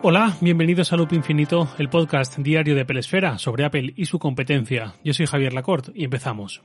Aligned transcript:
Hola, 0.00 0.36
bienvenidos 0.40 0.92
a 0.92 0.96
Loop 0.96 1.12
Infinito, 1.12 1.68
el 1.76 1.88
podcast 1.88 2.38
diario 2.38 2.76
de 2.76 2.84
Pelesfera 2.84 3.36
sobre 3.36 3.64
Apple 3.64 3.94
y 3.96 4.04
su 4.04 4.20
competencia. 4.20 4.94
Yo 5.02 5.12
soy 5.12 5.26
Javier 5.26 5.52
Lacorte 5.52 5.90
y 5.92 6.04
empezamos. 6.04 6.62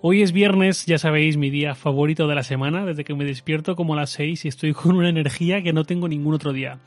Hoy 0.00 0.22
es 0.22 0.32
viernes, 0.32 0.86
ya 0.86 0.96
sabéis, 0.96 1.36
mi 1.36 1.50
día 1.50 1.74
favorito 1.74 2.26
de 2.26 2.34
la 2.34 2.42
semana, 2.42 2.86
desde 2.86 3.04
que 3.04 3.14
me 3.14 3.26
despierto 3.26 3.76
como 3.76 3.92
a 3.92 3.96
las 3.96 4.10
6 4.12 4.46
y 4.46 4.48
estoy 4.48 4.72
con 4.74 4.96
una 4.96 5.10
energía 5.10 5.62
que 5.62 5.74
no 5.74 5.84
tengo 5.84 6.08
ningún 6.08 6.32
otro 6.32 6.54
día. 6.54 6.78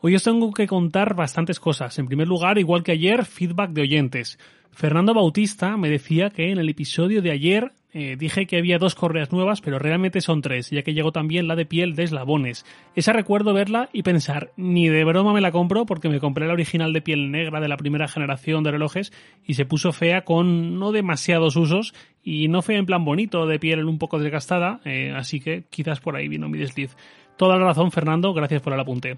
Hoy 0.00 0.16
os 0.16 0.24
tengo 0.24 0.52
que 0.52 0.66
contar 0.66 1.14
bastantes 1.14 1.60
cosas. 1.60 1.96
En 2.00 2.08
primer 2.08 2.26
lugar, 2.26 2.58
igual 2.58 2.82
que 2.82 2.92
ayer, 2.92 3.24
feedback 3.24 3.70
de 3.70 3.82
oyentes. 3.82 4.40
Fernando 4.72 5.14
Bautista 5.14 5.76
me 5.76 5.88
decía 5.88 6.30
que 6.30 6.50
en 6.50 6.58
el 6.58 6.68
episodio 6.68 7.22
de 7.22 7.30
ayer 7.30 7.72
eh, 7.98 8.16
dije 8.18 8.44
que 8.44 8.58
había 8.58 8.76
dos 8.76 8.94
correas 8.94 9.32
nuevas, 9.32 9.62
pero 9.62 9.78
realmente 9.78 10.20
son 10.20 10.42
tres, 10.42 10.68
ya 10.68 10.82
que 10.82 10.92
llegó 10.92 11.12
también 11.12 11.48
la 11.48 11.56
de 11.56 11.64
piel 11.64 11.94
de 11.96 12.02
eslabones. 12.02 12.66
Esa 12.94 13.14
recuerdo 13.14 13.54
verla 13.54 13.88
y 13.90 14.02
pensar, 14.02 14.52
ni 14.58 14.86
de 14.90 15.02
broma 15.02 15.32
me 15.32 15.40
la 15.40 15.50
compro 15.50 15.86
porque 15.86 16.10
me 16.10 16.20
compré 16.20 16.46
la 16.46 16.52
original 16.52 16.92
de 16.92 17.00
piel 17.00 17.30
negra 17.30 17.58
de 17.58 17.68
la 17.68 17.78
primera 17.78 18.06
generación 18.06 18.64
de 18.64 18.72
relojes 18.72 19.14
y 19.46 19.54
se 19.54 19.64
puso 19.64 19.92
fea 19.92 20.26
con 20.26 20.78
no 20.78 20.92
demasiados 20.92 21.56
usos 21.56 21.94
y 22.22 22.48
no 22.48 22.60
fea 22.60 22.76
en 22.76 22.84
plan 22.84 23.02
bonito, 23.02 23.46
de 23.46 23.58
piel 23.58 23.86
un 23.86 23.96
poco 23.96 24.18
desgastada, 24.18 24.80
eh, 24.84 25.14
así 25.16 25.40
que 25.40 25.64
quizás 25.70 26.00
por 26.00 26.16
ahí 26.16 26.28
vino 26.28 26.50
mi 26.50 26.58
desliz. 26.58 26.94
Toda 27.38 27.56
la 27.56 27.64
razón, 27.64 27.92
Fernando, 27.92 28.34
gracias 28.34 28.60
por 28.60 28.74
el 28.74 28.80
apunte. 28.80 29.16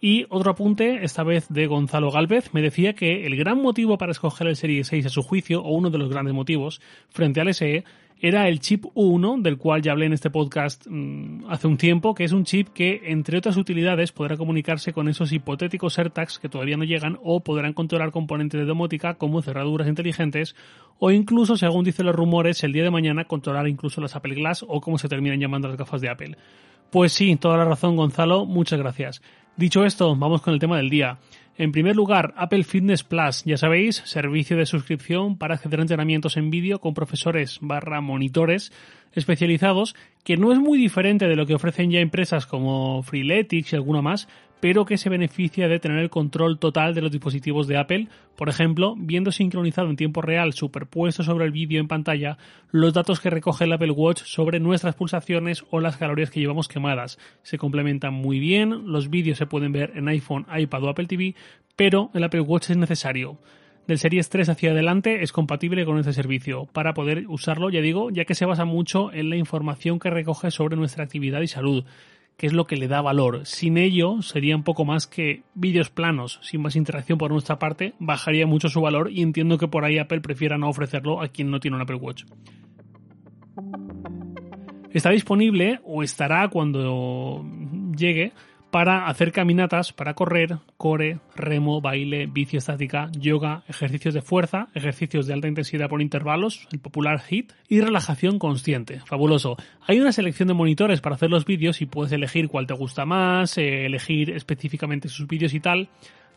Y 0.00 0.26
otro 0.28 0.50
apunte, 0.50 1.04
esta 1.04 1.22
vez 1.22 1.48
de 1.48 1.66
Gonzalo 1.66 2.10
Galvez, 2.10 2.52
me 2.52 2.60
decía 2.60 2.92
que 2.92 3.24
el 3.24 3.36
gran 3.36 3.62
motivo 3.62 3.96
para 3.96 4.12
escoger 4.12 4.46
el 4.46 4.56
Serie 4.56 4.84
6 4.84 5.06
a 5.06 5.10
su 5.10 5.22
juicio, 5.22 5.62
o 5.62 5.70
uno 5.70 5.90
de 5.90 5.98
los 5.98 6.10
grandes 6.10 6.34
motivos, 6.34 6.82
frente 7.08 7.40
al 7.40 7.54
SE, 7.54 7.84
era 8.18 8.48
el 8.48 8.60
chip 8.60 8.84
U1, 8.94 9.42
del 9.42 9.58
cual 9.58 9.82
ya 9.82 9.92
hablé 9.92 10.06
en 10.06 10.14
este 10.14 10.30
podcast 10.30 10.86
mm, 10.88 11.44
hace 11.50 11.66
un 11.66 11.76
tiempo, 11.76 12.14
que 12.14 12.24
es 12.24 12.32
un 12.32 12.44
chip 12.44 12.68
que, 12.68 13.02
entre 13.06 13.38
otras 13.38 13.56
utilidades, 13.56 14.12
podrá 14.12 14.36
comunicarse 14.36 14.92
con 14.92 15.08
esos 15.08 15.32
hipotéticos 15.32 15.98
AirTags 15.98 16.38
que 16.38 16.48
todavía 16.48 16.76
no 16.76 16.84
llegan 16.84 17.18
o 17.22 17.40
podrán 17.40 17.74
controlar 17.74 18.12
componentes 18.12 18.58
de 18.58 18.66
domótica 18.66 19.14
como 19.14 19.42
cerraduras 19.42 19.86
inteligentes 19.86 20.56
o 20.98 21.10
incluso, 21.10 21.56
según 21.56 21.84
dicen 21.84 22.06
los 22.06 22.16
rumores, 22.16 22.64
el 22.64 22.72
día 22.72 22.84
de 22.84 22.90
mañana 22.90 23.24
controlar 23.24 23.68
incluso 23.68 24.00
las 24.00 24.16
Apple 24.16 24.34
Glass 24.34 24.64
o 24.66 24.80
como 24.80 24.96
se 24.96 25.08
terminan 25.08 25.38
llamando 25.38 25.68
las 25.68 25.76
gafas 25.76 26.00
de 26.00 26.08
Apple. 26.08 26.36
Pues 26.90 27.12
sí, 27.12 27.36
toda 27.36 27.58
la 27.58 27.64
razón 27.64 27.96
Gonzalo, 27.96 28.46
muchas 28.46 28.78
gracias. 28.78 29.22
Dicho 29.56 29.84
esto, 29.84 30.16
vamos 30.16 30.40
con 30.42 30.54
el 30.54 30.60
tema 30.60 30.78
del 30.78 30.88
día. 30.88 31.18
En 31.58 31.72
primer 31.72 31.96
lugar, 31.96 32.34
Apple 32.36 32.64
Fitness 32.64 33.02
Plus, 33.02 33.42
ya 33.44 33.56
sabéis, 33.56 34.02
servicio 34.04 34.58
de 34.58 34.66
suscripción 34.66 35.38
para 35.38 35.54
acceder 35.54 35.80
entrenamientos 35.80 36.36
en 36.36 36.50
vídeo 36.50 36.80
con 36.80 36.92
profesores 36.92 37.58
barra 37.62 38.02
monitores 38.02 38.72
especializados, 39.12 39.96
que 40.22 40.36
no 40.36 40.52
es 40.52 40.58
muy 40.58 40.78
diferente 40.78 41.26
de 41.26 41.34
lo 41.34 41.46
que 41.46 41.54
ofrecen 41.54 41.90
ya 41.90 42.00
empresas 42.00 42.44
como 42.44 43.02
Freeletics 43.02 43.72
y 43.72 43.76
alguna 43.76 44.02
más, 44.02 44.28
pero 44.66 44.84
que 44.84 44.98
se 44.98 45.08
beneficia 45.08 45.68
de 45.68 45.78
tener 45.78 45.98
el 45.98 46.10
control 46.10 46.58
total 46.58 46.92
de 46.92 47.00
los 47.00 47.12
dispositivos 47.12 47.68
de 47.68 47.76
Apple, 47.76 48.08
por 48.34 48.48
ejemplo, 48.48 48.96
viendo 48.98 49.30
sincronizado 49.30 49.88
en 49.88 49.94
tiempo 49.94 50.22
real, 50.22 50.54
superpuesto 50.54 51.22
sobre 51.22 51.44
el 51.44 51.52
vídeo 51.52 51.78
en 51.78 51.86
pantalla, 51.86 52.36
los 52.72 52.92
datos 52.92 53.20
que 53.20 53.30
recoge 53.30 53.62
el 53.62 53.72
Apple 53.72 53.92
Watch 53.92 54.24
sobre 54.24 54.58
nuestras 54.58 54.96
pulsaciones 54.96 55.64
o 55.70 55.78
las 55.78 55.98
calorías 55.98 56.32
que 56.32 56.40
llevamos 56.40 56.66
quemadas. 56.66 57.16
Se 57.44 57.58
complementan 57.58 58.12
muy 58.12 58.40
bien, 58.40 58.90
los 58.90 59.08
vídeos 59.08 59.38
se 59.38 59.46
pueden 59.46 59.70
ver 59.70 59.92
en 59.94 60.08
iPhone, 60.08 60.46
iPad 60.52 60.82
o 60.82 60.88
Apple 60.88 61.06
TV, 61.06 61.36
pero 61.76 62.10
el 62.12 62.24
Apple 62.24 62.40
Watch 62.40 62.70
es 62.70 62.76
necesario. 62.76 63.38
Del 63.86 64.00
Series 64.00 64.28
3 64.30 64.48
hacia 64.48 64.72
adelante 64.72 65.22
es 65.22 65.30
compatible 65.30 65.84
con 65.84 65.96
este 66.00 66.12
servicio 66.12 66.66
para 66.72 66.92
poder 66.92 67.26
usarlo, 67.28 67.70
ya 67.70 67.80
digo, 67.80 68.10
ya 68.10 68.24
que 68.24 68.34
se 68.34 68.46
basa 68.46 68.64
mucho 68.64 69.12
en 69.12 69.30
la 69.30 69.36
información 69.36 70.00
que 70.00 70.10
recoge 70.10 70.50
sobre 70.50 70.74
nuestra 70.74 71.04
actividad 71.04 71.40
y 71.42 71.46
salud 71.46 71.84
que 72.36 72.46
es 72.46 72.52
lo 72.52 72.66
que 72.66 72.76
le 72.76 72.88
da 72.88 73.00
valor. 73.00 73.46
Sin 73.46 73.78
ello, 73.78 74.20
sería 74.22 74.56
un 74.56 74.62
poco 74.62 74.84
más 74.84 75.06
que 75.06 75.42
vídeos 75.54 75.90
planos, 75.90 76.38
sin 76.42 76.60
más 76.60 76.76
interacción 76.76 77.18
por 77.18 77.30
nuestra 77.30 77.58
parte, 77.58 77.94
bajaría 77.98 78.46
mucho 78.46 78.68
su 78.68 78.80
valor 78.80 79.10
y 79.10 79.22
entiendo 79.22 79.58
que 79.58 79.68
por 79.68 79.84
ahí 79.84 79.98
Apple 79.98 80.20
prefiera 80.20 80.58
no 80.58 80.68
ofrecerlo 80.68 81.22
a 81.22 81.28
quien 81.28 81.50
no 81.50 81.60
tiene 81.60 81.76
un 81.76 81.82
Apple 81.82 81.96
Watch. 81.96 82.24
Está 84.90 85.10
disponible 85.10 85.80
o 85.84 86.02
estará 86.02 86.48
cuando 86.48 87.44
llegue 87.96 88.32
para 88.76 89.06
hacer 89.06 89.32
caminatas, 89.32 89.94
para 89.94 90.12
correr, 90.12 90.58
core, 90.76 91.18
remo, 91.34 91.80
baile, 91.80 92.26
bici 92.26 92.58
estática, 92.58 93.10
yoga, 93.18 93.62
ejercicios 93.68 94.12
de 94.12 94.20
fuerza, 94.20 94.68
ejercicios 94.74 95.26
de 95.26 95.32
alta 95.32 95.48
intensidad 95.48 95.88
por 95.88 96.02
intervalos, 96.02 96.68
el 96.70 96.78
popular 96.78 97.22
HIIT, 97.26 97.54
y 97.70 97.80
relajación 97.80 98.38
consciente. 98.38 99.00
Fabuloso. 99.06 99.56
Hay 99.86 99.98
una 99.98 100.12
selección 100.12 100.48
de 100.48 100.52
monitores 100.52 101.00
para 101.00 101.14
hacer 101.14 101.30
los 101.30 101.46
vídeos 101.46 101.80
y 101.80 101.86
puedes 101.86 102.12
elegir 102.12 102.48
cuál 102.48 102.66
te 102.66 102.74
gusta 102.74 103.06
más, 103.06 103.56
eh, 103.56 103.86
elegir 103.86 104.28
específicamente 104.32 105.08
sus 105.08 105.26
vídeos 105.26 105.54
y 105.54 105.60
tal. 105.60 105.88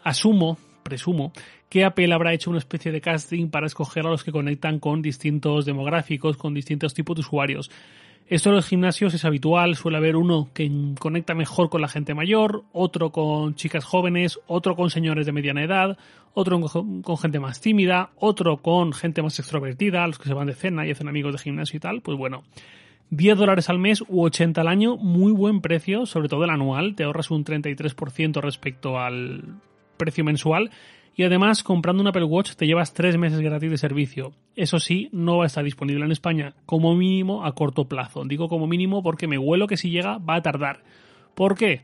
Asumo, 0.05 0.57
presumo, 0.81 1.33
que 1.67 1.83
Apple 1.83 2.13
habrá 2.13 2.33
hecho 2.33 2.51
una 2.51 2.59
especie 2.59 2.93
de 2.93 3.01
casting 3.01 3.49
para 3.49 3.67
escoger 3.67 4.05
a 4.05 4.11
los 4.11 4.23
que 4.23 4.31
conectan 4.31 4.79
con 4.79 5.01
distintos 5.01 5.65
demográficos, 5.65 6.37
con 6.37 6.53
distintos 6.53 6.93
tipos 6.93 7.17
de 7.17 7.19
usuarios. 7.19 7.69
Esto 8.29 8.49
en 8.49 8.57
los 8.57 8.67
gimnasios 8.67 9.15
es 9.15 9.25
habitual, 9.25 9.75
suele 9.75 9.97
haber 9.97 10.15
uno 10.15 10.49
que 10.53 10.69
conecta 10.99 11.33
mejor 11.33 11.71
con 11.71 11.81
la 11.81 11.87
gente 11.87 12.13
mayor, 12.13 12.63
otro 12.73 13.11
con 13.11 13.55
chicas 13.55 13.83
jóvenes, 13.83 14.39
otro 14.45 14.75
con 14.75 14.91
señores 14.91 15.25
de 15.25 15.31
mediana 15.31 15.63
edad, 15.63 15.97
otro 16.35 16.61
con 16.61 17.17
gente 17.17 17.39
más 17.39 17.59
tímida, 17.59 18.11
otro 18.17 18.57
con 18.57 18.93
gente 18.93 19.23
más 19.23 19.39
extrovertida, 19.39 20.05
los 20.05 20.19
que 20.19 20.27
se 20.27 20.35
van 20.35 20.45
de 20.45 20.53
cena 20.53 20.85
y 20.85 20.91
hacen 20.91 21.07
amigos 21.07 21.33
de 21.33 21.39
gimnasio 21.39 21.77
y 21.77 21.79
tal, 21.79 22.01
pues 22.01 22.19
bueno. 22.19 22.43
10 23.09 23.35
dólares 23.35 23.67
al 23.67 23.79
mes 23.79 24.03
u 24.07 24.21
80 24.21 24.61
al 24.61 24.67
año, 24.67 24.95
muy 24.95 25.31
buen 25.31 25.61
precio, 25.61 26.05
sobre 26.05 26.29
todo 26.29 26.43
el 26.43 26.51
anual, 26.51 26.93
te 26.93 27.05
ahorras 27.05 27.31
un 27.31 27.43
33% 27.43 28.41
respecto 28.41 28.99
al 28.99 29.55
precio 29.97 30.23
mensual 30.23 30.69
y 31.15 31.23
además, 31.23 31.63
comprando 31.63 32.01
un 32.01 32.07
Apple 32.07 32.23
Watch 32.23 32.53
te 32.53 32.65
llevas 32.65 32.93
tres 32.93 33.17
meses 33.17 33.41
gratis 33.41 33.69
de 33.69 33.77
servicio. 33.77 34.33
Eso 34.55 34.79
sí, 34.79 35.09
no 35.11 35.37
va 35.37 35.43
a 35.43 35.47
estar 35.47 35.63
disponible 35.63 36.05
en 36.05 36.11
España, 36.11 36.53
como 36.65 36.95
mínimo 36.95 37.45
a 37.45 37.53
corto 37.53 37.85
plazo. 37.89 38.23
Digo 38.25 38.47
como 38.47 38.67
mínimo 38.67 39.03
porque 39.03 39.27
me 39.27 39.37
huelo 39.37 39.67
que 39.67 39.77
si 39.77 39.89
llega 39.89 40.17
va 40.17 40.35
a 40.35 40.41
tardar. 40.41 40.83
¿Por 41.35 41.55
qué? 41.55 41.81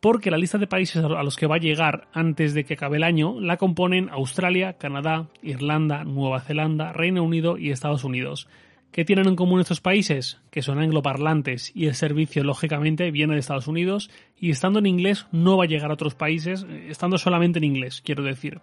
Porque 0.00 0.30
la 0.30 0.38
lista 0.38 0.58
de 0.58 0.66
países 0.66 1.02
a 1.02 1.22
los 1.22 1.36
que 1.36 1.46
va 1.46 1.56
a 1.56 1.60
llegar 1.60 2.08
antes 2.12 2.54
de 2.54 2.64
que 2.64 2.74
acabe 2.74 2.98
el 2.98 3.02
año 3.02 3.40
la 3.40 3.56
componen 3.56 4.08
Australia, 4.10 4.74
Canadá, 4.74 5.28
Irlanda, 5.42 6.04
Nueva 6.04 6.40
Zelanda, 6.40 6.92
Reino 6.92 7.24
Unido 7.24 7.58
y 7.58 7.70
Estados 7.70 8.04
Unidos. 8.04 8.48
¿Qué 8.92 9.04
tienen 9.04 9.28
en 9.28 9.36
común 9.36 9.60
estos 9.60 9.80
países? 9.80 10.40
Que 10.50 10.62
son 10.62 10.78
angloparlantes 10.78 11.70
y 11.74 11.86
el 11.86 11.94
servicio 11.94 12.42
lógicamente 12.44 13.10
viene 13.10 13.34
de 13.34 13.40
Estados 13.40 13.68
Unidos 13.68 14.10
y 14.38 14.50
estando 14.50 14.78
en 14.78 14.86
inglés 14.86 15.26
no 15.32 15.56
va 15.56 15.64
a 15.64 15.68
llegar 15.68 15.90
a 15.90 15.94
otros 15.94 16.14
países, 16.14 16.64
eh, 16.68 16.86
estando 16.88 17.18
solamente 17.18 17.58
en 17.58 17.64
inglés, 17.64 18.00
quiero 18.02 18.22
decir. 18.22 18.60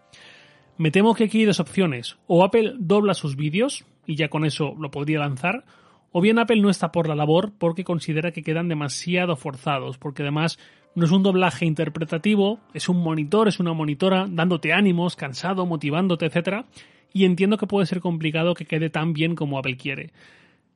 Me 0.78 0.90
temo 0.90 1.14
que 1.14 1.26
aquí 1.26 1.40
hay 1.40 1.46
dos 1.46 1.60
opciones. 1.60 2.18
O 2.26 2.44
Apple 2.44 2.74
dobla 2.80 3.14
sus 3.14 3.36
vídeos 3.36 3.86
y 4.08 4.16
ya 4.16 4.30
con 4.30 4.44
eso 4.44 4.74
lo 4.80 4.90
podría 4.90 5.20
lanzar, 5.20 5.66
o 6.12 6.22
bien 6.22 6.40
Apple 6.40 6.62
no 6.62 6.70
está 6.70 6.92
por 6.92 7.08
la 7.08 7.16
labor 7.16 7.54
porque 7.58 7.84
considera 7.84 8.32
que 8.32 8.44
quedan 8.44 8.68
demasiado 8.68 9.36
forzados, 9.36 9.98
porque 9.98 10.24
además 10.24 10.60
no 10.96 11.06
es 11.06 11.12
un 11.12 11.24
doblaje 11.24 11.66
interpretativo, 11.66 12.60
es 12.74 12.90
un 12.90 12.98
monitor, 12.98 13.48
es 13.48 13.60
una 13.60 13.74
monitora 13.74 14.28
dándote 14.30 14.74
ánimos, 14.74 15.16
cansado, 15.16 15.66
motivándote, 15.66 16.26
etc 16.26 16.66
y 17.14 17.26
entiendo 17.26 17.58
que 17.58 17.68
puede 17.68 17.86
ser 17.86 18.02
complicado 18.02 18.56
que 18.56 18.66
quede 18.66 18.90
tan 18.90 19.14
bien 19.14 19.36
como 19.36 19.58
Apple 19.58 19.78
quiere. 19.78 20.12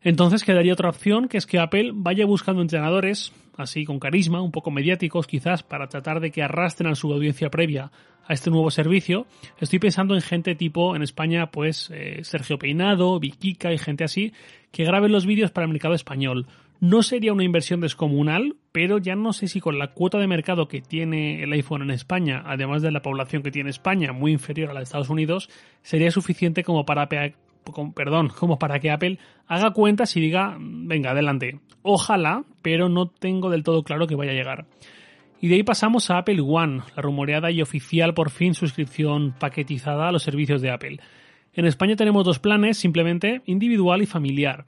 Entonces 0.01 0.43
quedaría 0.43 0.73
otra 0.73 0.89
opción, 0.89 1.27
que 1.27 1.37
es 1.37 1.47
que 1.47 1.59
Apple 1.59 1.91
vaya 1.93 2.25
buscando 2.25 2.61
entrenadores, 2.61 3.33
así 3.57 3.83
con 3.83 3.99
carisma, 3.99 4.41
un 4.41 4.51
poco 4.51 4.69
mediáticos 4.69 5.25
quizás, 5.25 5.63
para 5.63 5.87
tratar 5.87 6.19
de 6.19 6.31
que 6.31 6.43
arrastren 6.43 6.91
a 6.91 6.95
su 6.95 7.11
audiencia 7.11 7.49
previa 7.49 7.91
a 8.27 8.33
este 8.33 8.51
nuevo 8.51 8.69
servicio. 8.69 9.25
Estoy 9.59 9.79
pensando 9.79 10.13
en 10.13 10.21
gente 10.21 10.53
tipo, 10.53 10.95
en 10.95 11.01
España, 11.01 11.49
pues 11.49 11.89
eh, 11.91 12.19
Sergio 12.23 12.59
Peinado, 12.59 13.19
Vikika 13.19 13.73
y 13.73 13.77
gente 13.77 14.03
así, 14.03 14.33
que 14.71 14.83
graben 14.83 15.11
los 15.11 15.25
vídeos 15.25 15.51
para 15.51 15.65
el 15.65 15.73
mercado 15.73 15.95
español. 15.95 16.45
No 16.79 17.01
sería 17.01 17.33
una 17.33 17.43
inversión 17.43 17.81
descomunal, 17.81 18.55
pero 18.71 18.99
ya 18.99 19.15
no 19.15 19.33
sé 19.33 19.47
si 19.47 19.59
con 19.59 19.79
la 19.79 19.93
cuota 19.93 20.19
de 20.19 20.27
mercado 20.27 20.67
que 20.67 20.81
tiene 20.81 21.41
el 21.41 21.51
iPhone 21.53 21.81
en 21.81 21.89
España, 21.89 22.43
además 22.45 22.83
de 22.83 22.91
la 22.91 23.01
población 23.01 23.41
que 23.41 23.49
tiene 23.49 23.71
España, 23.71 24.13
muy 24.13 24.31
inferior 24.31 24.69
a 24.69 24.73
la 24.73 24.81
de 24.81 24.83
Estados 24.83 25.09
Unidos, 25.09 25.49
sería 25.81 26.11
suficiente 26.11 26.63
como 26.63 26.85
para, 26.85 27.09
perdón, 27.09 28.29
como 28.29 28.59
para 28.59 28.79
que 28.79 28.91
Apple 28.91 29.17
haga 29.47 29.71
cuentas 29.71 30.15
y 30.17 30.21
diga, 30.21 30.55
venga, 30.59 31.11
adelante. 31.11 31.59
Ojalá, 31.81 32.43
pero 32.61 32.89
no 32.89 33.07
tengo 33.07 33.49
del 33.49 33.63
todo 33.63 33.81
claro 33.83 34.05
que 34.05 34.15
vaya 34.15 34.31
a 34.31 34.35
llegar. 34.35 34.65
Y 35.41 35.47
de 35.47 35.55
ahí 35.55 35.63
pasamos 35.63 36.11
a 36.11 36.19
Apple 36.19 36.41
One, 36.41 36.81
la 36.95 37.01
rumoreada 37.01 37.49
y 37.49 37.61
oficial 37.61 38.13
por 38.13 38.29
fin 38.29 38.53
suscripción 38.53 39.33
paquetizada 39.39 40.07
a 40.07 40.11
los 40.11 40.23
servicios 40.23 40.61
de 40.61 40.71
Apple. 40.71 40.99
En 41.53 41.65
España 41.65 41.95
tenemos 41.95 42.23
dos 42.23 42.37
planes, 42.37 42.77
simplemente 42.77 43.41
individual 43.45 44.03
y 44.03 44.05
familiar. 44.05 44.65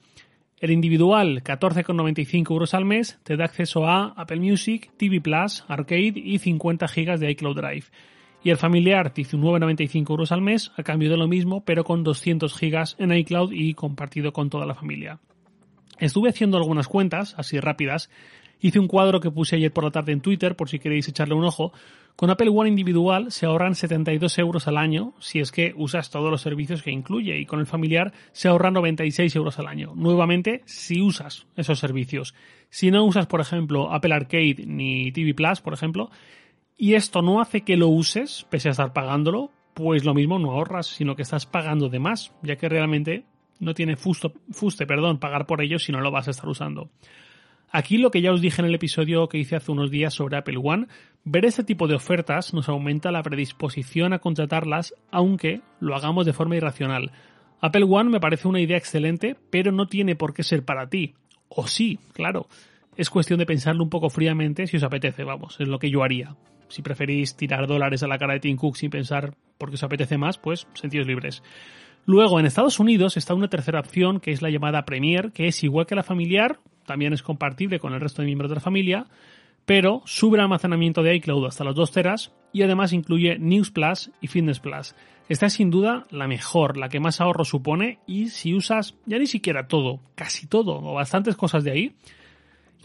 El 0.60 0.72
individual, 0.72 1.42
14,95 1.42 2.52
euros 2.52 2.74
al 2.74 2.84
mes, 2.84 3.18
te 3.24 3.38
da 3.38 3.46
acceso 3.46 3.88
a 3.88 4.14
Apple 4.18 4.42
Music, 4.42 4.92
TV 4.98 5.22
Plus, 5.22 5.64
Arcade 5.70 6.14
y 6.16 6.38
50 6.38 6.86
GB 6.86 7.18
de 7.18 7.32
iCloud 7.32 7.56
Drive. 7.56 7.86
Y 8.44 8.50
el 8.50 8.58
familiar, 8.58 9.14
19,95 9.14 10.10
euros 10.10 10.32
al 10.34 10.42
mes, 10.42 10.72
a 10.76 10.84
cambio 10.84 11.10
de 11.10 11.18
lo 11.18 11.28
mismo, 11.28 11.64
pero 11.64 11.86
con 11.86 12.04
200 12.04 12.54
GB 12.60 12.96
en 12.98 13.14
iCloud 13.14 13.54
y 13.54 13.74
compartido 13.74 14.34
con 14.34 14.50
toda 14.50 14.66
la 14.66 14.76
familia. 14.76 15.20
Estuve 15.98 16.30
haciendo 16.30 16.58
algunas 16.58 16.88
cuentas, 16.88 17.36
así 17.38 17.60
rápidas. 17.60 18.10
Hice 18.62 18.80
un 18.80 18.88
cuadro 18.88 19.20
que 19.20 19.32
puse 19.32 19.56
ayer 19.56 19.72
por 19.72 19.84
la 19.86 19.92
tarde 19.92 20.12
en 20.12 20.22
Twitter, 20.22 20.56
por 20.56 20.70
si 20.70 20.80
queréis 20.80 21.08
echarle 21.08 21.34
un 21.34 21.46
ojo. 21.46 21.72
Con 22.16 22.30
Apple 22.30 22.50
One 22.54 22.68
individual 22.70 23.32
se 23.32 23.46
ahorran 23.46 23.76
72 23.76 24.38
euros 24.40 24.68
al 24.68 24.78
año 24.78 25.14
si 25.20 25.40
es 25.40 25.54
que 25.54 25.74
usas 25.78 26.10
todos 26.10 26.30
los 26.30 26.42
servicios 26.42 26.84
que 26.84 26.92
incluye 26.92 27.40
y 27.40 27.46
con 27.46 27.62
el 27.62 27.66
familiar 27.66 28.12
se 28.34 28.50
ahorran 28.50 28.74
96 28.74 29.34
euros 29.38 29.58
al 29.60 29.68
año. 29.68 29.94
Nuevamente, 29.96 30.62
si 30.66 31.02
usas 31.02 31.48
esos 31.56 31.80
servicios. 31.80 32.36
Si 32.70 32.92
no 32.92 33.06
usas, 33.06 33.28
por 33.28 33.40
ejemplo, 33.40 33.94
Apple 33.94 34.14
Arcade 34.14 34.66
ni 34.66 35.12
TV 35.14 35.34
Plus, 35.34 35.62
por 35.62 35.74
ejemplo, 35.74 36.10
y 36.78 36.96
esto 36.96 37.22
no 37.22 37.40
hace 37.40 37.62
que 37.62 37.78
lo 37.78 37.88
uses, 37.88 38.46
pese 38.50 38.68
a 38.68 38.72
estar 38.72 38.92
pagándolo, 38.92 39.52
pues 39.74 40.04
lo 40.04 40.14
mismo 40.14 40.40
no 40.40 40.52
ahorras, 40.52 40.88
sino 40.88 41.16
que 41.16 41.22
estás 41.22 41.46
pagando 41.46 41.88
de 41.88 42.00
más, 42.00 42.34
ya 42.42 42.58
que 42.58 42.68
realmente 42.68 43.24
no 43.60 43.74
tiene 43.74 43.96
fuste 43.96 44.86
perdón, 44.86 45.20
pagar 45.20 45.46
por 45.46 45.62
ello 45.62 45.80
si 45.80 45.94
no 45.94 46.02
lo 46.02 46.12
vas 46.12 46.28
a 46.28 46.32
estar 46.32 46.50
usando. 46.50 46.90
Aquí 47.72 47.98
lo 47.98 48.10
que 48.10 48.22
ya 48.22 48.32
os 48.32 48.42
dije 48.42 48.62
en 48.62 48.68
el 48.68 48.76
episodio 48.76 49.30
que 49.30 49.38
hice 49.38 49.56
hace 49.56 49.72
unos 49.72 49.92
días 49.92 50.14
sobre 50.14 50.38
Apple 50.38 50.60
One, 50.62 50.88
ver 51.24 51.46
este 51.46 51.64
tipo 51.64 51.88
de 51.88 51.96
ofertas 51.96 52.54
nos 52.54 52.68
aumenta 52.68 53.12
la 53.12 53.22
predisposición 53.22 54.12
a 54.14 54.20
contratarlas, 54.20 54.96
aunque 55.12 55.62
lo 55.80 55.96
hagamos 55.96 56.26
de 56.26 56.34
forma 56.34 56.56
irracional. 56.56 57.12
Apple 57.62 57.86
One 57.88 58.10
me 58.10 58.20
parece 58.20 58.48
una 58.48 58.60
idea 58.62 58.78
excelente, 58.78 59.36
pero 59.52 59.72
no 59.72 59.86
tiene 59.86 60.16
por 60.16 60.34
qué 60.34 60.44
ser 60.44 60.66
para 60.66 60.90
ti. 60.90 61.14
O 61.48 61.68
sí, 61.68 62.00
claro. 62.14 62.48
Es 62.98 63.10
cuestión 63.10 63.38
de 63.40 63.46
pensarlo 63.46 63.84
un 63.84 63.90
poco 63.90 64.10
fríamente 64.10 64.66
si 64.66 64.78
os 64.78 64.84
apetece, 64.84 65.24
vamos, 65.24 65.58
es 65.60 65.68
lo 65.68 65.78
que 65.78 65.92
yo 65.92 66.04
haría. 66.04 66.36
Si 66.70 66.82
preferís 66.82 67.36
tirar 67.36 67.68
dólares 67.68 68.02
a 68.04 68.08
la 68.08 68.18
cara 68.18 68.34
de 68.34 68.40
Tim 68.40 68.58
Cook 68.58 68.78
sin 68.78 68.90
pensar 68.90 69.36
porque 69.58 69.76
os 69.76 69.84
apetece 69.84 70.18
más, 70.18 70.38
pues 70.38 70.68
sentidos 70.74 71.08
libres. 71.08 71.44
Luego, 72.06 72.40
en 72.40 72.46
Estados 72.46 72.80
Unidos 72.80 73.18
está 73.18 73.34
una 73.34 73.50
tercera 73.50 73.80
opción 73.80 74.20
que 74.20 74.32
es 74.32 74.42
la 74.42 74.50
llamada 74.50 74.86
Premier, 74.86 75.32
que 75.32 75.48
es 75.48 75.64
igual 75.64 75.86
que 75.86 75.96
la 75.96 76.04
familiar, 76.04 76.60
también 76.90 77.14
es 77.14 77.22
compartible 77.22 77.80
con 77.80 77.94
el 77.94 78.02
resto 78.02 78.24
de 78.24 78.26
miembros 78.26 78.50
de 78.50 78.56
la 78.56 78.62
familia, 78.62 79.06
pero 79.66 80.02
sube 80.06 80.38
el 80.38 80.42
almacenamiento 80.42 81.04
de 81.04 81.16
iCloud 81.18 81.46
hasta 81.46 81.64
los 81.64 81.76
2 81.76 81.92
teras 81.92 82.34
y 82.52 82.64
además 82.64 82.94
incluye 82.94 83.38
News 83.38 83.70
Plus 83.70 84.10
y 84.22 84.26
Fitness 84.28 84.60
Plus. 84.60 84.96
Esta 85.28 85.46
es 85.46 85.54
sin 85.54 85.70
duda 85.70 86.08
la 86.10 86.28
mejor, 86.28 86.78
la 86.78 86.90
que 86.90 87.00
más 87.00 87.22
ahorro 87.22 87.46
supone 87.46 88.00
y 88.08 88.30
si 88.30 88.56
usas 88.56 88.96
ya 89.06 89.20
ni 89.20 89.28
siquiera 89.28 89.68
todo, 89.68 90.00
casi 90.16 90.48
todo 90.48 90.80
o 90.80 90.96
bastantes 90.96 91.36
cosas 91.36 91.64
de 91.64 91.72
ahí 91.72 91.96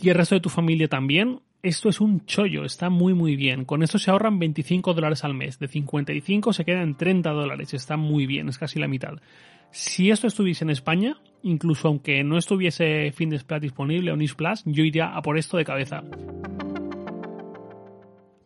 y 0.02 0.10
el 0.10 0.16
resto 0.16 0.34
de 0.34 0.42
tu 0.42 0.50
familia 0.50 0.86
también, 0.86 1.40
esto 1.62 1.88
es 1.88 2.02
un 2.02 2.26
chollo, 2.26 2.66
está 2.66 2.90
muy 2.90 3.14
muy 3.14 3.36
bien. 3.36 3.64
Con 3.64 3.82
esto 3.82 3.98
se 3.98 4.10
ahorran 4.10 4.38
25 4.38 4.92
dólares 4.92 5.24
al 5.24 5.32
mes, 5.32 5.58
de 5.58 5.68
55 5.68 6.52
se 6.52 6.66
quedan 6.66 6.98
30 6.98 7.30
dólares, 7.30 7.72
está 7.72 7.96
muy 7.96 8.26
bien, 8.26 8.50
es 8.50 8.58
casi 8.58 8.78
la 8.78 8.88
mitad. 8.88 9.14
Si 9.74 10.12
esto 10.12 10.28
estuviese 10.28 10.62
en 10.62 10.70
España, 10.70 11.16
incluso 11.42 11.88
aunque 11.88 12.22
no 12.22 12.38
estuviese 12.38 13.10
Plus 13.10 13.60
disponible 13.60 14.12
o 14.12 14.16
Nis 14.16 14.36
Plus, 14.36 14.62
yo 14.66 14.84
iría 14.84 15.08
a 15.08 15.20
por 15.20 15.36
esto 15.36 15.56
de 15.56 15.64
cabeza. 15.64 16.04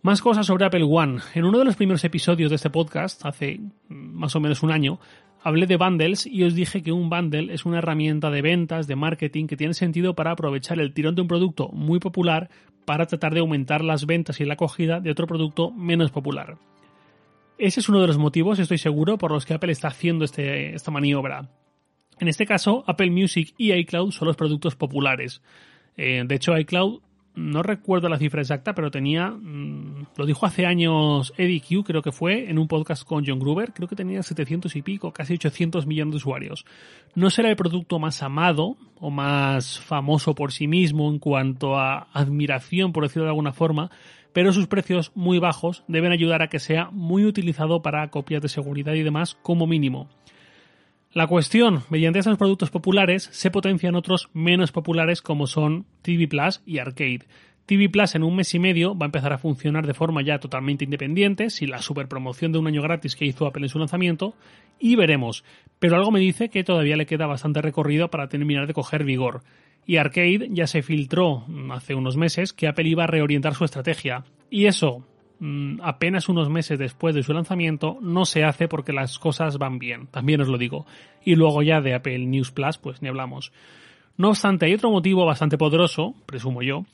Más 0.01 0.23
cosas 0.23 0.47
sobre 0.47 0.65
Apple 0.65 0.85
One. 0.85 1.19
En 1.35 1.45
uno 1.45 1.59
de 1.59 1.67
los 1.67 1.77
primeros 1.77 2.03
episodios 2.05 2.49
de 2.49 2.57
este 2.57 2.71
podcast, 2.71 3.27
hace 3.27 3.61
más 3.91 4.35
o 4.37 4.41
menos 4.41 4.63
un 4.63 4.73
año, 4.73 5.01
hablé 5.43 5.67
de 5.67 5.77
bundles 5.77 6.25
y 6.25 6.45
os 6.45 6.55
dije 6.55 6.83
que 6.83 6.93
un 6.93 7.11
bundle 7.11 7.53
es 7.53 7.67
una 7.67 7.79
herramienta 7.79 8.31
de 8.31 8.41
ventas, 8.41 8.87
de 8.87 8.97
marketing, 8.97 9.49
que 9.49 9.59
tiene 9.59 9.75
sentido 9.75 10.15
para 10.15 10.31
aprovechar 10.31 10.81
el 10.81 10.95
tirón 10.95 11.15
de 11.15 11.21
un 11.21 11.29
producto 11.29 11.69
muy 11.69 11.99
popular 11.99 12.49
para 12.87 13.05
tratar 13.05 13.35
de 13.35 13.41
aumentar 13.41 13.85
las 13.85 14.07
ventas 14.07 14.41
y 14.41 14.47
la 14.47 14.55
acogida 14.55 14.99
de 15.01 15.11
otro 15.11 15.27
producto 15.27 15.71
menos 15.73 16.11
popular. 16.11 16.57
Ese 17.59 17.81
es 17.81 17.89
uno 17.89 18.01
de 18.01 18.07
los 18.07 18.19
motivos, 18.19 18.61
estoy 18.61 18.79
seguro, 18.79 19.19
por 19.19 19.33
los 19.33 19.45
que 19.45 19.55
Apple 19.55 19.73
está 19.73 19.89
haciendo 19.89 20.25
este, 20.25 20.75
esta 20.75 20.93
maniobra. 20.93 21.51
En 22.21 22.29
este 22.29 22.47
caso, 22.47 22.85
Apple 22.87 23.11
Music 23.11 23.53
y 23.59 23.73
iCloud 23.73 24.13
son 24.13 24.29
los 24.29 24.37
productos 24.37 24.77
populares. 24.77 25.43
Eh, 25.97 26.23
de 26.25 26.35
hecho, 26.37 26.57
iCloud 26.57 27.01
no 27.35 27.63
recuerdo 27.63 28.09
la 28.09 28.19
cifra 28.19 28.41
exacta, 28.41 28.75
pero 28.75 28.91
tenía, 28.91 29.31
mm, 29.31 30.07
lo 30.17 30.27
dijo 30.27 30.47
hace 30.47 30.67
años 30.67 31.33
Eddie 31.37 31.61
Q, 31.61 31.85
creo 31.85 32.03
que 32.03 32.13
fue, 32.13 32.51
en 32.51 32.59
un 32.59 32.67
podcast 32.67 33.05
con 33.05 33.25
John 33.27 33.39
Gruber, 33.39 33.73
creo 33.73 33.89
que 33.89 33.97
tenía 33.97 34.23
700 34.23 34.75
y 34.75 34.83
pico, 34.83 35.13
casi 35.13 35.35
800 35.35 35.87
millones 35.87 36.13
de 36.13 36.17
usuarios. 36.17 36.65
No 37.15 37.31
será 37.31 37.51
el 37.51 37.57
producto 37.57 37.99
más 37.99 38.23
amado 38.23 38.77
o 38.97 39.11
más 39.11 39.79
famoso 39.79 40.35
por 40.35 40.53
sí 40.53 40.67
mismo 40.67 41.11
en 41.11 41.19
cuanto 41.19 41.77
a 41.77 42.09
admiración, 42.13 42.93
por 42.93 43.05
decirlo 43.05 43.25
de 43.25 43.31
alguna 43.31 43.53
forma, 43.53 43.91
pero 44.39 44.53
sus 44.53 44.69
precios 44.69 45.11
muy 45.17 45.41
bajos 45.41 45.83
deben 45.89 46.13
ayudar 46.13 46.43
a 46.43 46.49
que 46.49 46.61
sea 46.61 46.91
muy 46.93 47.25
utilizado 47.25 47.83
para 47.83 48.09
copias 48.09 48.41
de 48.41 48.49
seguridad 48.49 48.95
y 48.95 49.03
demás 49.03 49.37
como 49.43 49.67
mínimo. 49.67 50.09
La 51.13 51.27
cuestión, 51.27 51.83
mediante 51.91 52.21
esos 52.21 52.39
productos 52.39 52.71
populares 52.71 53.29
se 53.33 53.51
potencian 53.51 53.97
otros 53.97 54.31
menos 54.35 54.71
populares 54.71 55.23
como 55.23 55.49
son 55.49 55.87
TV 56.03 56.29
Plus 56.29 56.63
y 56.65 56.79
Arcade. 56.79 57.27
TV 57.67 57.89
Plus 57.89 58.15
en 58.15 58.23
un 58.23 58.37
mes 58.37 58.55
y 58.55 58.61
medio 58.61 58.97
va 58.97 59.07
a 59.07 59.11
empezar 59.11 59.33
a 59.33 59.39
funcionar 59.39 59.89
de 59.89 59.95
forma 59.95 60.23
ya 60.23 60.39
totalmente 60.39 60.85
independiente, 60.85 61.51
sin 61.51 61.71
la 61.71 61.83
superpromoción 61.83 62.53
de 62.53 62.59
un 62.59 62.69
año 62.69 62.81
gratis 62.81 63.17
que 63.17 63.27
hizo 63.27 63.45
Apple 63.45 63.65
en 63.65 63.71
su 63.71 63.81
lanzamiento, 63.81 64.35
y 64.79 64.95
veremos. 64.95 65.43
Pero 65.81 65.97
algo 65.97 66.13
me 66.13 66.21
dice 66.21 66.49
que 66.49 66.63
todavía 66.63 66.97
le 66.97 67.07
queda 67.07 67.27
bastante 67.27 67.61
recorrido 67.61 68.09
para 68.09 68.29
terminar 68.29 68.69
de 68.69 68.75
coger 68.75 69.03
vigor. 69.03 69.43
Y 69.89 69.97
Arcade 69.97 70.49
ya 70.53 70.69
se 70.69 70.83
filtró 70.83 71.45
hace 71.73 71.97
unos 71.97 72.17
meses 72.17 72.53
que 72.53 72.69
Apple 72.69 72.89
iba 72.89 73.03
a 73.03 73.09
reorientar 73.09 73.55
su 73.55 73.65
estrategia. 73.65 74.23
Y 74.49 74.67
eso, 74.67 75.05
Mm, 75.41 75.81
apenas 75.83 76.29
unos 76.29 76.51
meses 76.51 76.79
después 76.79 77.15
de 77.15 77.23
su 77.23 77.33
lanzamiento 77.33 77.99
no 78.01 78.25
se 78.25 78.43
hace 78.43 78.67
porque 78.67 78.93
las 78.93 79.19
cosas 79.19 79.59
van 79.59 79.79
bien, 79.79 80.09
también 80.09 80.41
os 80.41 80.49
lo 80.49 80.59
digo. 80.59 80.87
Y 81.25 81.37
luego 81.37 81.63
ya 81.63 81.81
de 81.81 81.95
Apple 81.95 82.19
News 82.19 82.51
Plus, 82.51 82.79
pues 82.79 83.03
ni 83.03 83.09
hablamos. 83.09 83.53
No 84.17 84.31
obstante, 84.31 84.67
hay 84.67 84.75
otro 84.75 84.91
motivo 84.91 85.25
bastante 85.25 85.57
poderoso, 85.57 86.15
presumo 86.27 86.63
yo, 86.63 86.85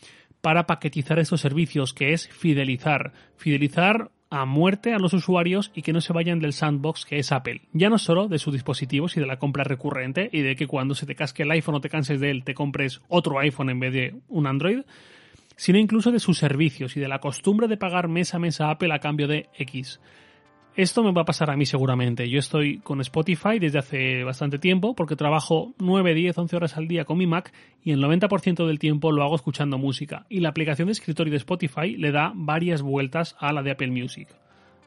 para 0.42 0.66
paquetizar 0.66 1.18
estos 1.18 1.40
servicios, 1.40 1.94
que 1.94 2.12
es 2.12 2.28
fidelizar. 2.28 3.12
Fidelizar 3.36 4.10
a 4.34 4.46
muerte 4.46 4.92
a 4.92 4.98
los 4.98 5.12
usuarios 5.12 5.70
y 5.76 5.82
que 5.82 5.92
no 5.92 6.00
se 6.00 6.12
vayan 6.12 6.40
del 6.40 6.52
sandbox 6.52 7.04
que 7.04 7.20
es 7.20 7.30
Apple. 7.30 7.62
Ya 7.72 7.88
no 7.88 7.98
solo 7.98 8.26
de 8.26 8.40
sus 8.40 8.52
dispositivos 8.52 9.16
y 9.16 9.20
de 9.20 9.26
la 9.26 9.38
compra 9.38 9.62
recurrente 9.62 10.28
y 10.32 10.40
de 10.40 10.56
que 10.56 10.66
cuando 10.66 10.96
se 10.96 11.06
te 11.06 11.14
casque 11.14 11.44
el 11.44 11.52
iPhone 11.52 11.76
o 11.76 11.80
te 11.80 11.88
canses 11.88 12.18
de 12.18 12.30
él 12.30 12.42
te 12.42 12.52
compres 12.52 13.00
otro 13.08 13.38
iPhone 13.38 13.70
en 13.70 13.78
vez 13.78 13.92
de 13.92 14.14
un 14.28 14.48
Android, 14.48 14.80
sino 15.54 15.78
incluso 15.78 16.10
de 16.10 16.18
sus 16.18 16.36
servicios 16.36 16.96
y 16.96 17.00
de 17.00 17.06
la 17.06 17.20
costumbre 17.20 17.68
de 17.68 17.76
pagar 17.76 18.08
mes 18.08 18.34
a 18.34 18.40
mes 18.40 18.60
a 18.60 18.70
Apple 18.70 18.92
a 18.92 18.98
cambio 18.98 19.28
de 19.28 19.46
X. 19.56 20.00
Esto 20.76 21.04
me 21.04 21.12
va 21.12 21.22
a 21.22 21.24
pasar 21.24 21.50
a 21.50 21.56
mí 21.56 21.66
seguramente. 21.66 22.28
Yo 22.28 22.40
estoy 22.40 22.78
con 22.78 23.00
Spotify 23.00 23.60
desde 23.60 23.78
hace 23.78 24.24
bastante 24.24 24.58
tiempo 24.58 24.96
porque 24.96 25.14
trabajo 25.14 25.72
9, 25.78 26.14
10, 26.14 26.36
11 26.36 26.56
horas 26.56 26.76
al 26.76 26.88
día 26.88 27.04
con 27.04 27.16
mi 27.16 27.28
Mac 27.28 27.52
y 27.84 27.92
el 27.92 28.02
90% 28.02 28.66
del 28.66 28.80
tiempo 28.80 29.12
lo 29.12 29.22
hago 29.22 29.36
escuchando 29.36 29.78
música. 29.78 30.26
Y 30.28 30.40
la 30.40 30.48
aplicación 30.48 30.86
de 30.86 30.92
escritorio 30.92 31.30
de 31.30 31.36
Spotify 31.36 31.96
le 31.96 32.10
da 32.10 32.32
varias 32.34 32.82
vueltas 32.82 33.36
a 33.38 33.52
la 33.52 33.62
de 33.62 33.70
Apple 33.70 33.92
Music. 33.92 34.26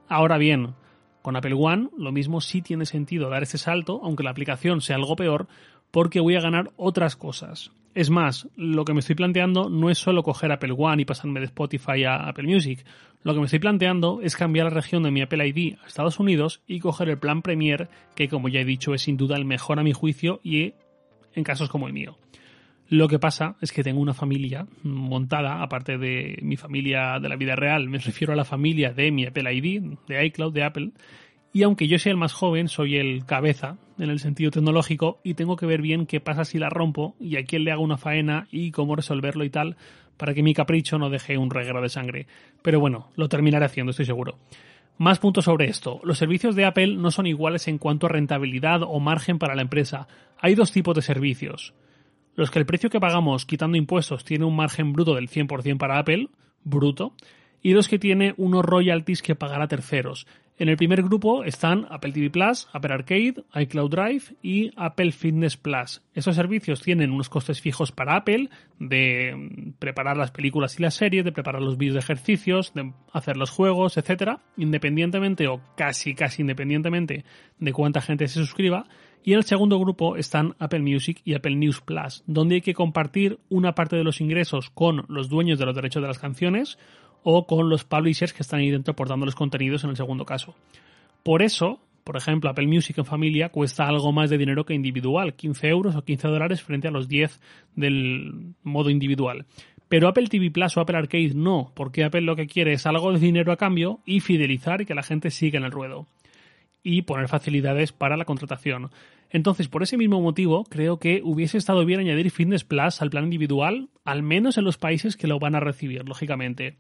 Ahora 0.09 0.37
bien, 0.37 0.73
con 1.21 1.37
Apple 1.37 1.55
One 1.57 1.87
lo 1.97 2.11
mismo 2.11 2.41
sí 2.41 2.61
tiene 2.61 2.85
sentido 2.85 3.29
dar 3.29 3.43
ese 3.43 3.57
salto, 3.57 4.01
aunque 4.03 4.23
la 4.23 4.31
aplicación 4.31 4.81
sea 4.81 4.97
algo 4.97 5.15
peor, 5.15 5.47
porque 5.91 6.19
voy 6.19 6.35
a 6.35 6.41
ganar 6.41 6.71
otras 6.75 7.15
cosas. 7.15 7.71
Es 7.97 8.11
más, 8.11 8.47
lo 8.55 8.85
que 8.85 8.93
me 8.93 8.99
estoy 8.99 9.15
planteando 9.15 9.71
no 9.71 9.89
es 9.89 9.97
solo 9.97 10.21
coger 10.21 10.51
Apple 10.51 10.75
One 10.77 11.01
y 11.01 11.05
pasarme 11.05 11.39
de 11.39 11.47
Spotify 11.47 12.03
a 12.03 12.27
Apple 12.27 12.43
Music. 12.43 12.85
Lo 13.23 13.33
que 13.33 13.39
me 13.39 13.45
estoy 13.45 13.57
planteando 13.57 14.19
es 14.21 14.35
cambiar 14.35 14.65
la 14.65 14.69
región 14.69 15.01
de 15.01 15.09
mi 15.09 15.23
Apple 15.23 15.47
ID 15.47 15.79
a 15.83 15.87
Estados 15.87 16.19
Unidos 16.19 16.61
y 16.67 16.79
coger 16.79 17.09
el 17.09 17.17
plan 17.17 17.41
Premier, 17.41 17.89
que 18.13 18.29
como 18.29 18.49
ya 18.49 18.59
he 18.59 18.65
dicho 18.65 18.93
es 18.93 19.01
sin 19.01 19.17
duda 19.17 19.35
el 19.35 19.45
mejor 19.45 19.79
a 19.79 19.83
mi 19.83 19.93
juicio 19.93 20.39
y 20.43 20.75
en 21.33 21.43
casos 21.43 21.69
como 21.69 21.87
el 21.87 21.93
mío. 21.93 22.19
Lo 22.87 23.07
que 23.07 23.17
pasa 23.17 23.55
es 23.61 23.71
que 23.71 23.81
tengo 23.81 23.99
una 23.99 24.13
familia 24.13 24.67
montada, 24.83 25.63
aparte 25.63 25.97
de 25.97 26.37
mi 26.43 26.55
familia 26.55 27.17
de 27.19 27.29
la 27.29 27.35
vida 27.35 27.55
real, 27.55 27.89
me 27.89 27.97
refiero 27.97 28.31
a 28.31 28.35
la 28.35 28.45
familia 28.45 28.93
de 28.93 29.11
mi 29.11 29.25
Apple 29.25 29.51
ID, 29.51 29.97
de 30.07 30.23
iCloud, 30.27 30.53
de 30.53 30.63
Apple, 30.63 30.91
y 31.57 31.63
aunque 31.63 31.87
yo 31.87 31.97
sea 31.97 32.11
el 32.11 32.19
más 32.19 32.33
joven, 32.33 32.67
soy 32.67 32.97
el 32.97 33.25
cabeza 33.25 33.77
en 33.97 34.11
el 34.11 34.19
sentido 34.19 34.51
tecnológico 34.51 35.19
y 35.23 35.33
tengo 35.33 35.55
que 35.55 35.65
ver 35.65 35.81
bien 35.81 36.05
qué 36.05 36.19
pasa 36.19 36.45
si 36.45 36.59
la 36.59 36.69
rompo 36.69 37.15
y 37.19 37.35
a 37.35 37.45
quién 37.45 37.63
le 37.63 37.71
hago 37.71 37.81
una 37.81 37.97
faena 37.97 38.47
y 38.51 38.69
cómo 38.69 38.95
resolverlo 38.95 39.43
y 39.43 39.49
tal 39.49 39.75
para 40.17 40.35
que 40.35 40.43
mi 40.43 40.53
capricho 40.53 40.99
no 40.99 41.09
deje 41.09 41.35
un 41.39 41.49
reguero 41.49 41.81
de 41.81 41.89
sangre. 41.89 42.27
Pero 42.61 42.79
bueno, 42.79 43.09
lo 43.15 43.27
terminaré 43.27 43.65
haciendo, 43.65 43.89
estoy 43.89 44.05
seguro. 44.05 44.37
Más 44.99 45.17
puntos 45.17 45.45
sobre 45.45 45.65
esto. 45.65 45.99
Los 46.03 46.19
servicios 46.19 46.55
de 46.55 46.65
Apple 46.65 46.95
no 46.95 47.09
son 47.09 47.25
iguales 47.25 47.67
en 47.67 47.79
cuanto 47.79 48.05
a 48.05 48.09
rentabilidad 48.09 48.83
o 48.83 48.99
margen 48.99 49.39
para 49.39 49.55
la 49.55 49.63
empresa. 49.63 50.07
Hay 50.39 50.53
dos 50.53 50.71
tipos 50.71 50.93
de 50.93 51.01
servicios. 51.01 51.73
Los 52.35 52.51
que 52.51 52.59
el 52.59 52.67
precio 52.67 52.91
que 52.91 52.99
pagamos 52.99 53.47
quitando 53.47 53.79
impuestos 53.79 54.23
tiene 54.23 54.45
un 54.45 54.55
margen 54.55 54.93
bruto 54.93 55.15
del 55.15 55.27
100% 55.27 55.79
para 55.79 55.97
Apple, 55.97 56.27
bruto, 56.63 57.15
y 57.63 57.73
los 57.73 57.87
que 57.87 57.97
tiene 57.97 58.35
unos 58.37 58.63
royalties 58.63 59.23
que 59.23 59.33
pagará 59.33 59.67
terceros. 59.67 60.27
En 60.59 60.69
el 60.69 60.77
primer 60.77 61.03
grupo 61.03 61.43
están 61.43 61.85
Apple 61.91 62.11
TV 62.13 62.31
Plus, 62.31 62.67
Apple 62.73 62.91
Arcade, 62.91 63.43
iCloud 63.53 63.91
Drive 63.91 64.23
y 64.41 64.71
Apple 64.75 65.11
Fitness 65.11 65.55
Plus. 65.55 66.01
Estos 66.15 66.35
servicios 66.35 66.81
tienen 66.81 67.11
unos 67.11 67.29
costes 67.29 67.61
fijos 67.61 67.91
para 67.91 68.15
Apple 68.15 68.49
de 68.79 69.73
preparar 69.77 70.17
las 70.17 70.31
películas 70.31 70.79
y 70.79 70.81
las 70.81 70.95
series, 70.95 71.23
de 71.23 71.31
preparar 71.31 71.61
los 71.61 71.77
vídeos 71.77 71.93
de 71.93 71.99
ejercicios, 71.99 72.73
de 72.73 72.91
hacer 73.13 73.37
los 73.37 73.51
juegos, 73.51 73.97
etcétera, 73.97 74.39
independientemente 74.57 75.47
o 75.47 75.61
casi 75.75 76.15
casi 76.15 76.41
independientemente 76.41 77.23
de 77.59 77.73
cuánta 77.73 78.01
gente 78.01 78.27
se 78.27 78.39
suscriba. 78.39 78.87
Y 79.23 79.33
en 79.33 79.39
el 79.39 79.43
segundo 79.43 79.77
grupo 79.77 80.15
están 80.15 80.55
Apple 80.57 80.79
Music 80.79 81.21
y 81.23 81.35
Apple 81.35 81.55
News 81.55 81.81
Plus, 81.81 82.23
donde 82.25 82.55
hay 82.55 82.61
que 82.61 82.73
compartir 82.73 83.37
una 83.49 83.75
parte 83.75 83.95
de 83.95 84.03
los 84.03 84.21
ingresos 84.21 84.71
con 84.71 85.05
los 85.07 85.29
dueños 85.29 85.59
de 85.59 85.65
los 85.65 85.75
derechos 85.75 86.01
de 86.01 86.07
las 86.07 86.17
canciones 86.17 86.79
o 87.29 87.45
con 87.45 87.67
los 87.67 87.83
publishers 87.83 88.31
que 88.31 88.41
están 88.41 88.61
ahí 88.61 88.71
dentro 88.71 88.93
aportando 88.93 89.25
los 89.25 89.35
contenidos 89.35 89.83
en 89.83 89.89
el 89.89 89.97
segundo 89.97 90.25
caso. 90.25 90.55
Por 91.23 91.41
eso, 91.41 91.81
por 92.05 92.15
ejemplo, 92.15 92.49
Apple 92.49 92.67
Music 92.67 92.97
en 92.99 93.03
familia 93.03 93.49
cuesta 93.49 93.85
algo 93.85 94.13
más 94.13 94.29
de 94.29 94.37
dinero 94.37 94.63
que 94.63 94.73
individual, 94.73 95.33
15 95.33 95.67
euros 95.67 95.95
o 95.97 96.05
15 96.05 96.25
dólares 96.29 96.61
frente 96.61 96.87
a 96.87 96.91
los 96.91 97.09
10 97.09 97.41
del 97.75 98.53
modo 98.63 98.89
individual. 98.89 99.45
Pero 99.89 100.07
Apple 100.07 100.27
TV 100.27 100.51
Plus 100.51 100.77
o 100.77 100.79
Apple 100.79 100.95
Arcade 100.95 101.33
no, 101.35 101.73
porque 101.75 102.05
Apple 102.05 102.21
lo 102.21 102.37
que 102.37 102.47
quiere 102.47 102.71
es 102.71 102.85
algo 102.85 103.11
de 103.11 103.19
dinero 103.19 103.51
a 103.51 103.57
cambio 103.57 103.99
y 104.05 104.21
fidelizar 104.21 104.79
y 104.79 104.85
que 104.85 104.95
la 104.95 105.03
gente 105.03 105.29
siga 105.29 105.59
en 105.59 105.65
el 105.65 105.71
ruedo. 105.71 106.07
Y 106.81 107.01
poner 107.01 107.27
facilidades 107.27 107.91
para 107.91 108.15
la 108.15 108.23
contratación. 108.23 108.89
Entonces, 109.29 109.67
por 109.67 109.83
ese 109.83 109.97
mismo 109.97 110.21
motivo, 110.21 110.63
creo 110.63 110.97
que 110.97 111.19
hubiese 111.25 111.57
estado 111.57 111.83
bien 111.83 111.99
añadir 111.99 112.31
Fitness 112.31 112.63
Plus 112.63 113.01
al 113.01 113.09
plan 113.09 113.25
individual, 113.25 113.89
al 114.05 114.23
menos 114.23 114.57
en 114.57 114.63
los 114.63 114.77
países 114.77 115.17
que 115.17 115.27
lo 115.27 115.39
van 115.39 115.55
a 115.55 115.59
recibir, 115.59 116.07
lógicamente. 116.07 116.77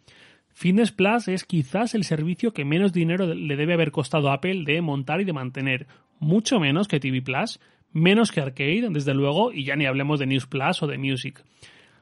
Fitness 0.59 0.91
Plus 0.91 1.27
es 1.27 1.43
quizás 1.43 1.93
el 1.93 2.03
servicio 2.03 2.51
que 2.51 2.65
menos 2.65 2.91
dinero 2.91 3.31
le 3.31 3.55
debe 3.55 3.75
haber 3.75 3.91
costado 3.91 4.31
a 4.31 4.33
Apple 4.33 4.63
de 4.65 4.81
montar 4.81 5.21
y 5.21 5.23
de 5.23 5.31
mantener, 5.31 5.85
mucho 6.19 6.59
menos 6.59 6.87
que 6.87 6.99
TV 6.99 7.21
Plus, 7.21 7.59
menos 7.93 8.31
que 8.31 8.41
Arcade, 8.41 8.87
desde 8.89 9.13
luego, 9.13 9.53
y 9.53 9.65
ya 9.65 9.75
ni 9.75 9.85
hablemos 9.85 10.17
de 10.17 10.25
News 10.25 10.47
Plus 10.47 10.81
o 10.81 10.87
de 10.87 10.97
Music. 10.97 11.43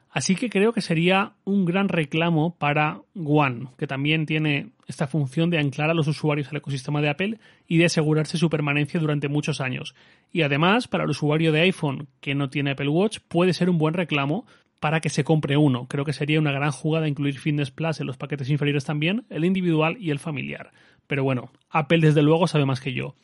Así 0.08 0.36
que 0.36 0.48
creo 0.48 0.72
que 0.72 0.80
sería 0.80 1.34
un 1.44 1.66
gran 1.66 1.90
reclamo 1.90 2.56
para 2.56 3.02
One, 3.14 3.66
que 3.76 3.86
también 3.86 4.24
tiene 4.24 4.70
esta 4.86 5.06
función 5.06 5.50
de 5.50 5.58
anclar 5.58 5.90
a 5.90 5.94
los 5.94 6.08
usuarios 6.08 6.48
al 6.48 6.56
ecosistema 6.56 7.02
de 7.02 7.10
Apple 7.10 7.38
y 7.68 7.76
de 7.76 7.84
asegurarse 7.84 8.38
su 8.38 8.48
permanencia 8.48 8.98
durante 8.98 9.28
muchos 9.28 9.60
años. 9.60 9.94
Y 10.32 10.40
además, 10.40 10.88
para 10.88 11.04
el 11.04 11.10
usuario 11.10 11.52
de 11.52 11.60
iPhone 11.60 12.08
que 12.22 12.34
no 12.34 12.48
tiene 12.48 12.70
Apple 12.70 12.88
Watch, 12.88 13.18
puede 13.28 13.52
ser 13.52 13.68
un 13.68 13.76
buen 13.76 13.92
reclamo 13.92 14.46
para 14.86 15.00
que 15.00 15.08
se 15.08 15.24
compre 15.24 15.56
uno. 15.56 15.88
Creo 15.88 16.04
que 16.04 16.12
sería 16.12 16.38
una 16.38 16.52
gran 16.52 16.70
jugada 16.70 17.08
incluir 17.08 17.40
Fitness 17.40 17.72
Plus 17.72 17.98
en 17.98 18.06
los 18.06 18.16
paquetes 18.16 18.48
inferiores 18.50 18.84
también, 18.84 19.26
el 19.30 19.44
individual 19.44 19.96
y 19.98 20.12
el 20.12 20.20
familiar. 20.20 20.70
Pero 21.08 21.24
bueno, 21.24 21.50
Apple 21.70 21.98
desde 21.98 22.22
luego 22.22 22.46
sabe 22.46 22.66
más 22.66 22.80
que 22.80 22.92
yo. 22.92 23.16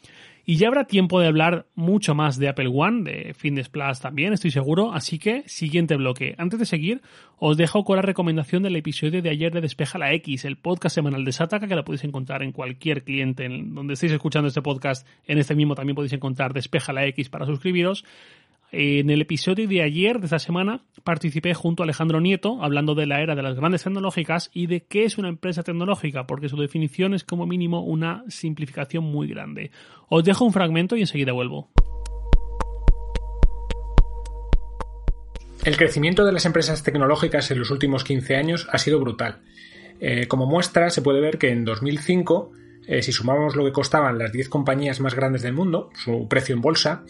Y 0.44 0.56
ya 0.56 0.66
habrá 0.66 0.86
tiempo 0.88 1.20
de 1.20 1.28
hablar 1.28 1.66
mucho 1.76 2.16
más 2.16 2.36
de 2.36 2.48
Apple 2.48 2.68
One, 2.74 3.08
de 3.08 3.32
Fitness 3.34 3.68
Plus 3.68 4.00
también, 4.00 4.32
estoy 4.32 4.50
seguro. 4.50 4.92
Así 4.92 5.20
que, 5.20 5.44
siguiente 5.46 5.94
bloque. 5.94 6.34
Antes 6.36 6.58
de 6.58 6.66
seguir, 6.66 7.00
os 7.38 7.56
dejo 7.56 7.84
con 7.84 7.94
la 7.94 8.02
recomendación 8.02 8.64
del 8.64 8.74
episodio 8.74 9.22
de 9.22 9.30
ayer 9.30 9.52
de 9.52 9.60
Despeja 9.60 9.98
la 9.98 10.12
X, 10.14 10.44
el 10.44 10.56
podcast 10.56 10.96
semanal 10.96 11.24
de 11.24 11.30
Sataka, 11.30 11.68
que 11.68 11.76
la 11.76 11.84
podéis 11.84 12.02
encontrar 12.02 12.42
en 12.42 12.50
cualquier 12.50 13.04
cliente 13.04 13.44
en 13.44 13.72
donde 13.72 13.94
estéis 13.94 14.10
escuchando 14.10 14.48
este 14.48 14.62
podcast. 14.62 15.06
En 15.28 15.38
este 15.38 15.54
mismo 15.54 15.76
también 15.76 15.94
podéis 15.94 16.12
encontrar 16.12 16.54
Despeja 16.54 16.92
la 16.92 17.06
X 17.06 17.28
para 17.28 17.46
suscribiros. 17.46 18.04
En 18.74 19.10
el 19.10 19.20
episodio 19.20 19.68
de 19.68 19.82
ayer, 19.82 20.18
de 20.18 20.24
esta 20.24 20.38
semana, 20.38 20.82
participé 21.04 21.52
junto 21.52 21.82
a 21.82 21.84
Alejandro 21.84 22.22
Nieto 22.22 22.64
hablando 22.64 22.94
de 22.94 23.04
la 23.04 23.20
era 23.20 23.34
de 23.34 23.42
las 23.42 23.54
grandes 23.54 23.82
tecnológicas 23.82 24.48
y 24.54 24.66
de 24.66 24.86
qué 24.86 25.04
es 25.04 25.18
una 25.18 25.28
empresa 25.28 25.62
tecnológica, 25.62 26.26
porque 26.26 26.48
su 26.48 26.56
definición 26.56 27.12
es 27.12 27.22
como 27.22 27.46
mínimo 27.46 27.84
una 27.84 28.24
simplificación 28.28 29.04
muy 29.04 29.28
grande. 29.28 29.72
Os 30.08 30.24
dejo 30.24 30.46
un 30.46 30.54
fragmento 30.54 30.96
y 30.96 31.02
enseguida 31.02 31.32
vuelvo. 31.32 31.70
El 35.66 35.76
crecimiento 35.76 36.24
de 36.24 36.32
las 36.32 36.46
empresas 36.46 36.82
tecnológicas 36.82 37.50
en 37.50 37.58
los 37.58 37.70
últimos 37.70 38.04
15 38.04 38.36
años 38.36 38.66
ha 38.72 38.78
sido 38.78 38.98
brutal. 39.00 39.42
Eh, 40.00 40.26
como 40.28 40.46
muestra, 40.46 40.88
se 40.88 41.02
puede 41.02 41.20
ver 41.20 41.36
que 41.36 41.50
en 41.50 41.66
2005 41.66 42.52
eh, 42.86 43.02
si 43.02 43.12
sumamos 43.12 43.56
lo 43.56 43.64
que 43.64 43.72
costaban 43.72 44.18
las 44.18 44.32
10 44.32 44.48
compañías 44.48 45.00
más 45.00 45.14
grandes 45.14 45.42
del 45.42 45.52
mundo, 45.52 45.90
su 45.94 46.26
precio 46.28 46.54
en 46.54 46.60
bolsa, 46.60 47.04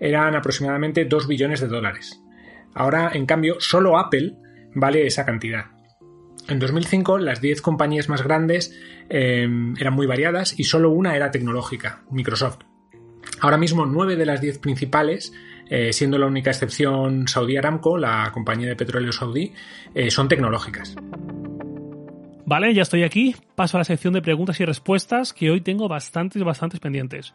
eran 0.00 0.34
aproximadamente 0.34 1.04
2 1.04 1.26
billones 1.26 1.60
de 1.60 1.68
dólares. 1.68 2.22
Ahora, 2.74 3.10
en 3.14 3.26
cambio, 3.26 3.56
solo 3.58 3.98
Apple 3.98 4.36
vale 4.74 5.06
esa 5.06 5.24
cantidad. 5.24 5.66
En 6.48 6.58
2005 6.58 7.18
las 7.18 7.40
10 7.40 7.62
compañías 7.62 8.08
más 8.08 8.22
grandes 8.22 8.78
eh, 9.08 9.48
eran 9.78 9.94
muy 9.94 10.06
variadas 10.06 10.58
y 10.58 10.64
solo 10.64 10.90
una 10.90 11.16
era 11.16 11.30
tecnológica, 11.30 12.02
Microsoft. 12.10 12.58
Ahora 13.40 13.56
mismo 13.56 13.86
9 13.86 14.16
de 14.16 14.26
las 14.26 14.42
10 14.42 14.58
principales, 14.58 15.32
eh, 15.70 15.94
siendo 15.94 16.18
la 16.18 16.26
única 16.26 16.50
excepción 16.50 17.28
Saudi 17.28 17.56
Aramco, 17.56 17.96
la 17.96 18.30
compañía 18.32 18.68
de 18.68 18.76
petróleo 18.76 19.12
saudí, 19.12 19.54
son 20.08 20.28
tecnológicas. 20.28 20.96
Vale, 22.46 22.74
ya 22.74 22.82
estoy 22.82 23.04
aquí. 23.04 23.34
Paso 23.54 23.76
a 23.76 23.80
la 23.80 23.84
sección 23.84 24.12
de 24.12 24.20
preguntas 24.20 24.60
y 24.60 24.64
respuestas 24.66 25.32
que 25.32 25.50
hoy 25.50 25.62
tengo 25.62 25.88
bastantes, 25.88 26.42
bastantes 26.42 26.78
pendientes. 26.78 27.34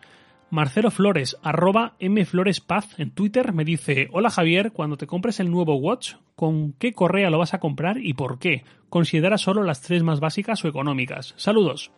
Marcelo 0.52 0.92
Flores, 0.92 1.38
arroba 1.44 1.96
mflorespaz 2.00 3.00
en 3.00 3.12
Twitter, 3.12 3.54
me 3.54 3.66
dice, 3.66 4.08
hola 4.12 4.30
Javier, 4.32 4.72
cuando 4.72 4.98
te 4.98 5.06
compres 5.06 5.40
el 5.40 5.52
nuevo 5.52 5.76
Watch, 5.76 6.16
¿con 6.36 6.74
qué 6.74 6.94
correa 6.94 7.30
lo 7.30 7.38
vas 7.38 7.54
a 7.54 7.60
comprar 7.60 7.98
y 8.00 8.14
por 8.14 8.40
qué? 8.40 8.64
Considera 8.90 9.38
solo 9.38 9.64
las 9.64 9.82
tres 9.82 10.02
más 10.02 10.20
básicas 10.20 10.64
o 10.66 10.68
económicas. 10.68 11.34
Saludos. 11.38 11.92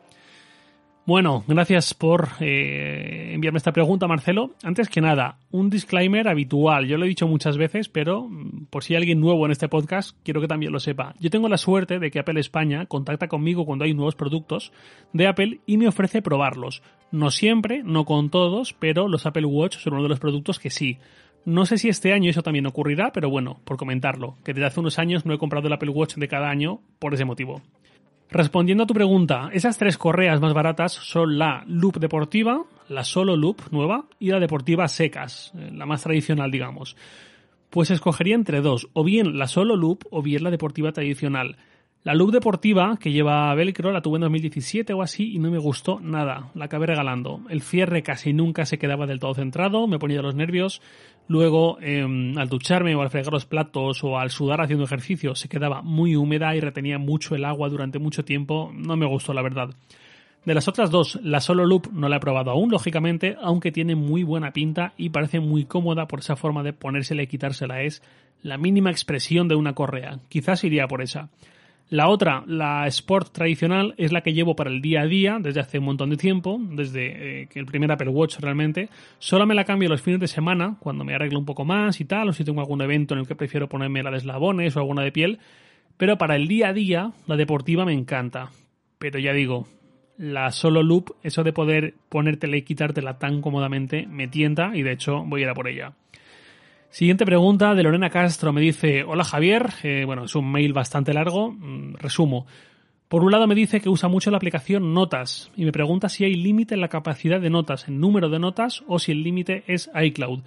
Bueno, 1.03 1.43
gracias 1.47 1.95
por 1.95 2.29
eh, 2.41 3.31
enviarme 3.33 3.57
esta 3.57 3.71
pregunta, 3.71 4.07
Marcelo. 4.07 4.51
Antes 4.61 4.87
que 4.87 5.01
nada, 5.01 5.39
un 5.49 5.71
disclaimer 5.71 6.27
habitual. 6.27 6.85
Yo 6.85 6.97
lo 6.97 7.05
he 7.05 7.09
dicho 7.09 7.27
muchas 7.27 7.57
veces, 7.57 7.89
pero 7.89 8.27
mm, 8.29 8.67
por 8.69 8.83
si 8.83 8.93
hay 8.93 8.97
alguien 8.99 9.19
nuevo 9.19 9.43
en 9.45 9.51
este 9.51 9.67
podcast, 9.67 10.15
quiero 10.23 10.41
que 10.41 10.47
también 10.47 10.71
lo 10.71 10.79
sepa. 10.79 11.15
Yo 11.19 11.31
tengo 11.31 11.49
la 11.49 11.57
suerte 11.57 11.97
de 11.97 12.11
que 12.11 12.19
Apple 12.19 12.39
España 12.39 12.85
contacta 12.85 13.27
conmigo 13.27 13.65
cuando 13.65 13.85
hay 13.85 13.95
nuevos 13.95 14.13
productos 14.13 14.71
de 15.11 15.25
Apple 15.25 15.61
y 15.65 15.77
me 15.77 15.87
ofrece 15.87 16.21
probarlos. 16.21 16.83
No 17.11 17.31
siempre, 17.31 17.81
no 17.83 18.05
con 18.05 18.29
todos, 18.29 18.73
pero 18.73 19.07
los 19.07 19.25
Apple 19.25 19.45
Watch 19.45 19.77
son 19.77 19.93
uno 19.93 20.03
de 20.03 20.09
los 20.09 20.19
productos 20.19 20.59
que 20.59 20.69
sí. 20.69 20.99
No 21.45 21.65
sé 21.65 21.79
si 21.79 21.89
este 21.89 22.13
año 22.13 22.29
eso 22.29 22.43
también 22.43 22.67
ocurrirá, 22.67 23.11
pero 23.11 23.27
bueno, 23.27 23.59
por 23.63 23.77
comentarlo, 23.77 24.35
que 24.43 24.53
desde 24.53 24.67
hace 24.67 24.79
unos 24.79 24.99
años 24.99 25.25
no 25.25 25.33
he 25.33 25.39
comprado 25.39 25.65
el 25.65 25.73
Apple 25.73 25.89
Watch 25.89 26.13
de 26.15 26.27
cada 26.27 26.51
año 26.51 26.79
por 26.99 27.15
ese 27.15 27.25
motivo. 27.25 27.63
Respondiendo 28.31 28.85
a 28.85 28.87
tu 28.87 28.93
pregunta, 28.93 29.49
esas 29.51 29.77
tres 29.77 29.97
correas 29.97 30.39
más 30.39 30.53
baratas 30.53 30.93
son 30.93 31.37
la 31.37 31.65
Loop 31.67 31.99
deportiva, 31.99 32.63
la 32.87 33.03
Solo 33.03 33.35
Loop 33.35 33.63
nueva 33.71 34.05
y 34.19 34.29
la 34.29 34.39
deportiva 34.39 34.87
secas, 34.87 35.51
eh, 35.53 35.69
la 35.73 35.85
más 35.85 36.03
tradicional, 36.03 36.49
digamos. 36.49 36.95
Pues 37.69 37.91
escogería 37.91 38.35
entre 38.35 38.61
dos, 38.61 38.87
o 38.93 39.03
bien 39.03 39.37
la 39.37 39.47
Solo 39.47 39.75
Loop 39.75 40.05
o 40.11 40.21
bien 40.21 40.45
la 40.45 40.49
deportiva 40.49 40.93
tradicional. 40.93 41.57
La 42.03 42.15
loop 42.15 42.31
deportiva 42.31 42.97
que 42.99 43.11
lleva 43.11 43.53
Velcro 43.53 43.91
la 43.91 44.01
tuve 44.01 44.15
en 44.15 44.21
2017 44.21 44.91
o 44.93 45.03
así 45.03 45.35
y 45.35 45.37
no 45.37 45.51
me 45.51 45.59
gustó 45.59 45.99
nada. 45.99 46.49
La 46.55 46.65
acabé 46.65 46.87
regalando. 46.87 47.41
El 47.47 47.61
cierre 47.61 48.01
casi 48.01 48.33
nunca 48.33 48.65
se 48.65 48.79
quedaba 48.79 49.05
del 49.05 49.19
todo 49.19 49.35
centrado, 49.35 49.85
me 49.85 49.99
ponía 49.99 50.23
los 50.23 50.33
nervios. 50.33 50.81
Luego, 51.27 51.77
em, 51.79 52.35
al 52.39 52.49
ducharme 52.49 52.95
o 52.95 53.03
al 53.03 53.11
fregar 53.11 53.31
los 53.31 53.45
platos 53.45 54.03
o 54.03 54.17
al 54.17 54.31
sudar 54.31 54.61
haciendo 54.61 54.85
ejercicio, 54.85 55.35
se 55.35 55.47
quedaba 55.47 55.83
muy 55.83 56.15
húmeda 56.15 56.55
y 56.55 56.59
retenía 56.59 56.97
mucho 56.97 57.35
el 57.35 57.45
agua 57.45 57.69
durante 57.69 57.99
mucho 57.99 58.25
tiempo. 58.25 58.71
No 58.73 58.97
me 58.97 59.05
gustó, 59.05 59.31
la 59.35 59.43
verdad. 59.43 59.69
De 60.43 60.55
las 60.55 60.67
otras 60.67 60.89
dos, 60.89 61.19
la 61.21 61.39
Solo 61.39 61.67
Loop 61.67 61.91
no 61.93 62.09
la 62.09 62.15
he 62.15 62.19
probado 62.19 62.49
aún, 62.49 62.71
lógicamente, 62.71 63.37
aunque 63.43 63.71
tiene 63.71 63.93
muy 63.93 64.23
buena 64.23 64.53
pinta 64.53 64.93
y 64.97 65.09
parece 65.09 65.39
muy 65.39 65.65
cómoda 65.65 66.07
por 66.07 66.21
esa 66.21 66.35
forma 66.35 66.63
de 66.63 66.73
ponérsela 66.73 67.21
y 67.21 67.27
quitársela. 67.27 67.83
Es 67.83 68.01
la 68.41 68.57
mínima 68.57 68.89
expresión 68.89 69.47
de 69.47 69.53
una 69.53 69.73
correa. 69.73 70.17
Quizás 70.29 70.63
iría 70.63 70.87
por 70.87 71.03
esa. 71.03 71.29
La 71.91 72.07
otra, 72.07 72.45
la 72.47 72.87
Sport 72.87 73.33
tradicional, 73.33 73.95
es 73.97 74.13
la 74.13 74.21
que 74.21 74.31
llevo 74.31 74.55
para 74.55 74.69
el 74.69 74.81
día 74.81 75.01
a 75.01 75.07
día 75.07 75.39
desde 75.41 75.59
hace 75.59 75.79
un 75.79 75.83
montón 75.83 76.09
de 76.09 76.15
tiempo, 76.15 76.57
desde 76.57 77.41
eh, 77.41 77.47
que 77.47 77.59
el 77.59 77.65
primer 77.65 77.91
Apple 77.91 78.07
Watch 78.07 78.39
realmente. 78.39 78.87
Solo 79.19 79.45
me 79.45 79.53
la 79.53 79.65
cambio 79.65 79.89
los 79.89 80.01
fines 80.01 80.21
de 80.21 80.29
semana, 80.29 80.77
cuando 80.79 81.03
me 81.03 81.13
arreglo 81.13 81.37
un 81.37 81.43
poco 81.43 81.65
más 81.65 81.99
y 81.99 82.05
tal, 82.05 82.29
o 82.29 82.31
si 82.31 82.45
tengo 82.45 82.61
algún 82.61 82.81
evento 82.81 83.13
en 83.13 83.19
el 83.19 83.27
que 83.27 83.35
prefiero 83.35 83.67
ponerme 83.67 84.03
la 84.03 84.09
de 84.09 84.19
eslabones 84.19 84.73
o 84.73 84.79
alguna 84.79 85.01
de 85.01 85.11
piel. 85.11 85.39
Pero 85.97 86.17
para 86.17 86.37
el 86.37 86.47
día 86.47 86.69
a 86.69 86.73
día, 86.73 87.11
la 87.27 87.35
deportiva 87.35 87.83
me 87.83 87.91
encanta. 87.91 88.51
Pero 88.97 89.19
ya 89.19 89.33
digo, 89.33 89.67
la 90.17 90.49
solo 90.53 90.83
loop, 90.83 91.17
eso 91.23 91.43
de 91.43 91.51
poder 91.51 91.95
ponértela 92.07 92.55
y 92.55 92.61
quitártela 92.61 93.19
tan 93.19 93.41
cómodamente, 93.41 94.07
me 94.07 94.29
tienta 94.29 94.71
y 94.73 94.81
de 94.81 94.93
hecho 94.93 95.25
voy 95.25 95.41
a 95.41 95.43
ir 95.43 95.49
a 95.49 95.55
por 95.55 95.67
ella. 95.67 95.91
Siguiente 96.91 97.25
pregunta 97.25 97.73
de 97.73 97.83
Lorena 97.83 98.09
Castro. 98.09 98.51
Me 98.51 98.59
dice, 98.59 99.05
hola 99.05 99.23
Javier. 99.23 99.69
Eh, 99.81 100.03
bueno, 100.05 100.25
es 100.25 100.35
un 100.35 100.51
mail 100.51 100.73
bastante 100.73 101.13
largo. 101.13 101.53
Mm, 101.53 101.93
resumo. 101.93 102.45
Por 103.07 103.23
un 103.23 103.31
lado 103.31 103.47
me 103.47 103.55
dice 103.55 103.79
que 103.79 103.87
usa 103.87 104.09
mucho 104.09 104.29
la 104.29 104.35
aplicación 104.35 104.93
Notas 104.93 105.51
y 105.55 105.63
me 105.63 105.71
pregunta 105.71 106.09
si 106.09 106.25
hay 106.25 106.33
límite 106.33 106.75
en 106.75 106.81
la 106.81 106.89
capacidad 106.89 107.39
de 107.39 107.49
notas, 107.49 107.87
en 107.87 108.01
número 108.01 108.29
de 108.29 108.39
notas 108.39 108.83
o 108.87 108.99
si 108.99 109.13
el 109.13 109.23
límite 109.23 109.63
es 109.67 109.89
iCloud. 109.95 110.41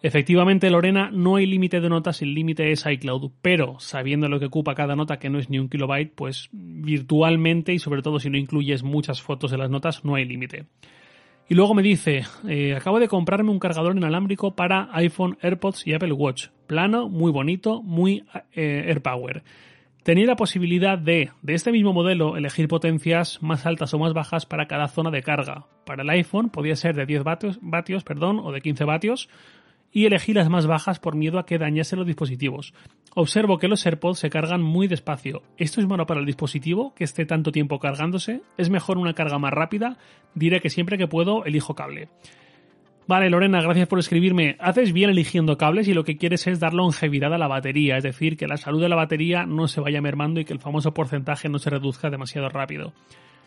Efectivamente, 0.00 0.70
Lorena, 0.70 1.10
no 1.12 1.36
hay 1.36 1.44
límite 1.44 1.80
de 1.80 1.90
notas, 1.90 2.22
el 2.22 2.32
límite 2.32 2.72
es 2.72 2.86
iCloud, 2.86 3.30
pero 3.42 3.78
sabiendo 3.78 4.28
lo 4.28 4.38
que 4.40 4.46
ocupa 4.46 4.74
cada 4.74 4.96
nota, 4.96 5.18
que 5.18 5.28
no 5.28 5.38
es 5.38 5.50
ni 5.50 5.58
un 5.58 5.68
kilobyte, 5.68 6.12
pues 6.14 6.48
virtualmente 6.52 7.74
y 7.74 7.78
sobre 7.78 8.00
todo 8.00 8.18
si 8.18 8.30
no 8.30 8.38
incluyes 8.38 8.82
muchas 8.82 9.20
fotos 9.20 9.50
de 9.50 9.58
las 9.58 9.68
notas, 9.68 10.04
no 10.04 10.14
hay 10.14 10.24
límite. 10.24 10.66
Y 11.48 11.54
luego 11.54 11.74
me 11.74 11.82
dice, 11.82 12.24
eh, 12.48 12.74
acabo 12.74 12.98
de 12.98 13.06
comprarme 13.06 13.50
un 13.50 13.60
cargador 13.60 13.96
inalámbrico 13.96 14.56
para 14.56 14.88
iPhone, 14.92 15.38
AirPods 15.40 15.86
y 15.86 15.94
Apple 15.94 16.12
Watch. 16.12 16.48
Plano, 16.66 17.08
muy 17.08 17.30
bonito, 17.30 17.82
muy 17.82 18.24
eh, 18.52 18.86
AirPower. 18.88 19.44
tenía 20.02 20.26
la 20.26 20.34
posibilidad 20.34 20.98
de, 20.98 21.30
de 21.42 21.54
este 21.54 21.70
mismo 21.70 21.92
modelo, 21.92 22.36
elegir 22.36 22.66
potencias 22.66 23.40
más 23.42 23.64
altas 23.64 23.94
o 23.94 23.98
más 23.98 24.12
bajas 24.12 24.44
para 24.44 24.66
cada 24.66 24.88
zona 24.88 25.12
de 25.12 25.22
carga. 25.22 25.66
Para 25.84 26.02
el 26.02 26.10
iPhone 26.10 26.50
podía 26.50 26.74
ser 26.74 26.96
de 26.96 27.06
10 27.06 27.22
vatios, 27.22 27.58
vatios 27.62 28.02
perdón, 28.02 28.40
o 28.40 28.50
de 28.50 28.60
15 28.60 28.84
vatios, 28.84 29.28
y 29.96 30.04
elegí 30.04 30.34
las 30.34 30.50
más 30.50 30.66
bajas 30.66 31.00
por 31.00 31.16
miedo 31.16 31.38
a 31.38 31.46
que 31.46 31.56
dañase 31.56 31.96
los 31.96 32.06
dispositivos. 32.06 32.74
Observo 33.14 33.56
que 33.56 33.66
los 33.66 33.86
AirPods 33.86 34.18
se 34.18 34.28
cargan 34.28 34.60
muy 34.60 34.88
despacio. 34.88 35.42
¿Esto 35.56 35.80
es 35.80 35.86
malo 35.86 36.04
para 36.04 36.20
el 36.20 36.26
dispositivo 36.26 36.92
que 36.94 37.04
esté 37.04 37.24
tanto 37.24 37.50
tiempo 37.50 37.78
cargándose? 37.78 38.42
¿Es 38.58 38.68
mejor 38.68 38.98
una 38.98 39.14
carga 39.14 39.38
más 39.38 39.54
rápida? 39.54 39.96
Diré 40.34 40.60
que 40.60 40.68
siempre 40.68 40.98
que 40.98 41.08
puedo 41.08 41.46
elijo 41.46 41.74
cable. 41.74 42.10
Vale, 43.06 43.30
Lorena, 43.30 43.62
gracias 43.62 43.88
por 43.88 43.98
escribirme. 43.98 44.58
Haces 44.60 44.92
bien 44.92 45.08
eligiendo 45.08 45.56
cables 45.56 45.88
y 45.88 45.94
lo 45.94 46.04
que 46.04 46.18
quieres 46.18 46.46
es 46.46 46.60
dar 46.60 46.74
longevidad 46.74 47.32
a 47.32 47.38
la 47.38 47.48
batería, 47.48 47.96
es 47.96 48.04
decir, 48.04 48.36
que 48.36 48.46
la 48.46 48.58
salud 48.58 48.82
de 48.82 48.90
la 48.90 48.96
batería 48.96 49.46
no 49.46 49.66
se 49.66 49.80
vaya 49.80 50.02
mermando 50.02 50.40
y 50.40 50.44
que 50.44 50.52
el 50.52 50.60
famoso 50.60 50.92
porcentaje 50.92 51.48
no 51.48 51.58
se 51.58 51.70
reduzca 51.70 52.10
demasiado 52.10 52.50
rápido. 52.50 52.92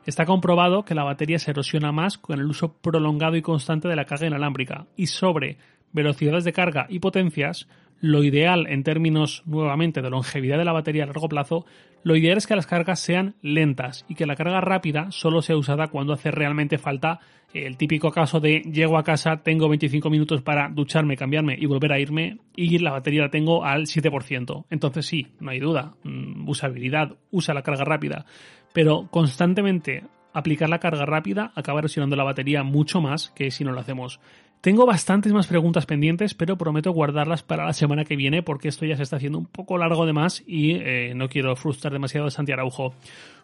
Está 0.03 0.25
comprobado 0.25 0.83
que 0.83 0.95
la 0.95 1.03
batería 1.03 1.37
se 1.37 1.51
erosiona 1.51 1.91
más 1.91 2.17
con 2.17 2.39
el 2.39 2.47
uso 2.47 2.73
prolongado 2.73 3.35
y 3.35 3.43
constante 3.43 3.87
de 3.87 3.95
la 3.95 4.05
carga 4.05 4.25
inalámbrica 4.25 4.87
y 4.95 5.05
sobre 5.05 5.59
velocidades 5.91 6.43
de 6.43 6.53
carga 6.53 6.87
y 6.89 6.99
potencias, 6.99 7.67
lo 8.01 8.23
ideal 8.23 8.67
en 8.67 8.83
términos 8.83 9.43
nuevamente 9.45 10.01
de 10.01 10.09
longevidad 10.09 10.57
de 10.57 10.65
la 10.65 10.71
batería 10.71 11.03
a 11.03 11.07
largo 11.07 11.27
plazo, 11.27 11.65
lo 12.03 12.15
ideal 12.15 12.37
es 12.37 12.47
que 12.47 12.55
las 12.55 12.67
cargas 12.67 12.99
sean 12.99 13.35
lentas 13.41 14.05
y 14.07 14.15
que 14.15 14.25
la 14.25 14.35
carga 14.35 14.61
rápida 14.61 15.11
solo 15.11 15.41
sea 15.41 15.57
usada 15.57 15.87
cuando 15.87 16.13
hace 16.13 16.31
realmente 16.31 16.77
falta 16.77 17.19
el 17.53 17.77
típico 17.77 18.11
caso 18.11 18.39
de 18.39 18.61
llego 18.61 18.97
a 18.97 19.03
casa, 19.03 19.37
tengo 19.37 19.67
25 19.67 20.09
minutos 20.09 20.41
para 20.41 20.69
ducharme, 20.69 21.17
cambiarme 21.17 21.57
y 21.59 21.65
volver 21.65 21.91
a 21.91 21.99
irme 21.99 22.37
y 22.55 22.77
la 22.77 22.91
batería 22.91 23.23
la 23.23 23.29
tengo 23.29 23.65
al 23.65 23.87
7%. 23.87 24.65
Entonces 24.69 25.05
sí, 25.05 25.27
no 25.39 25.51
hay 25.51 25.59
duda, 25.59 25.95
mm, 26.03 26.47
usabilidad, 26.47 27.17
usa 27.31 27.53
la 27.53 27.63
carga 27.63 27.83
rápida, 27.83 28.25
pero 28.73 29.07
constantemente 29.09 30.03
aplicar 30.31 30.69
la 30.69 30.79
carga 30.79 31.05
rápida 31.05 31.51
acaba 31.55 31.79
erosionando 31.79 32.15
la 32.15 32.23
batería 32.23 32.63
mucho 32.63 33.01
más 33.01 33.31
que 33.31 33.51
si 33.51 33.63
no 33.63 33.71
lo 33.71 33.79
hacemos. 33.79 34.19
Tengo 34.61 34.85
bastantes 34.85 35.31
más 35.31 35.47
preguntas 35.47 35.85
pendientes, 35.85 36.33
pero 36.33 36.57
prometo 36.57 36.91
guardarlas 36.91 37.43
para 37.43 37.63
la 37.63 37.71
semana 37.71 38.03
que 38.03 38.17
viene 38.17 38.43
porque 38.43 38.67
esto 38.67 38.85
ya 38.85 38.97
se 38.97 39.03
está 39.03 39.15
haciendo 39.15 39.37
un 39.37 39.45
poco 39.45 39.77
largo 39.77 40.05
de 40.05 40.11
más 40.11 40.43
y 40.45 40.71
eh, 40.71 41.13
no 41.15 41.29
quiero 41.29 41.55
frustrar 41.55 41.93
demasiado 41.93 42.27
a 42.27 42.31
Santi 42.31 42.51
Araujo. 42.51 42.93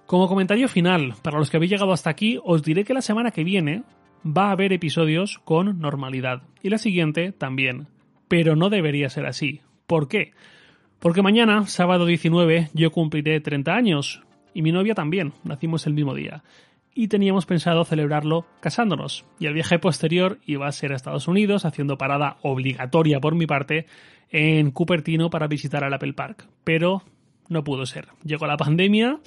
Como 0.07 0.27
comentario 0.27 0.67
final, 0.67 1.13
para 1.21 1.39
los 1.39 1.49
que 1.49 1.55
habéis 1.55 1.71
llegado 1.71 1.93
hasta 1.93 2.09
aquí, 2.09 2.37
os 2.43 2.63
diré 2.63 2.83
que 2.83 2.93
la 2.93 3.01
semana 3.01 3.31
que 3.31 3.45
viene 3.45 3.83
va 4.25 4.49
a 4.49 4.51
haber 4.51 4.73
episodios 4.73 5.39
con 5.45 5.79
normalidad 5.79 6.41
y 6.61 6.69
la 6.69 6.77
siguiente 6.77 7.31
también. 7.31 7.87
Pero 8.27 8.57
no 8.57 8.69
debería 8.69 9.09
ser 9.09 9.25
así. 9.25 9.61
¿Por 9.87 10.09
qué? 10.09 10.33
Porque 10.99 11.21
mañana, 11.21 11.65
sábado 11.67 12.05
19, 12.05 12.71
yo 12.73 12.91
cumpliré 12.91 13.39
30 13.39 13.73
años 13.73 14.21
y 14.53 14.61
mi 14.61 14.73
novia 14.73 14.95
también, 14.95 15.31
nacimos 15.45 15.87
el 15.87 15.93
mismo 15.93 16.13
día 16.13 16.43
y 16.95 17.09
teníamos 17.09 17.45
pensado 17.45 17.83
celebrarlo 17.83 18.47
casándonos. 18.61 19.25
Y 19.37 19.45
el 19.45 19.53
viaje 19.53 19.77
posterior 19.77 20.39
iba 20.45 20.65
a 20.65 20.71
ser 20.71 20.93
a 20.93 20.95
Estados 20.95 21.27
Unidos, 21.27 21.65
haciendo 21.65 21.97
parada 21.97 22.37
obligatoria 22.41 23.19
por 23.19 23.35
mi 23.35 23.45
parte 23.45 23.85
en 24.31 24.71
Cupertino 24.71 25.29
para 25.29 25.47
visitar 25.47 25.83
al 25.83 25.93
Apple 25.93 26.13
Park. 26.13 26.47
Pero 26.63 27.03
no 27.49 27.63
pudo 27.65 27.85
ser. 27.85 28.07
Llegó 28.23 28.47
la 28.47 28.57
pandemia 28.57 29.19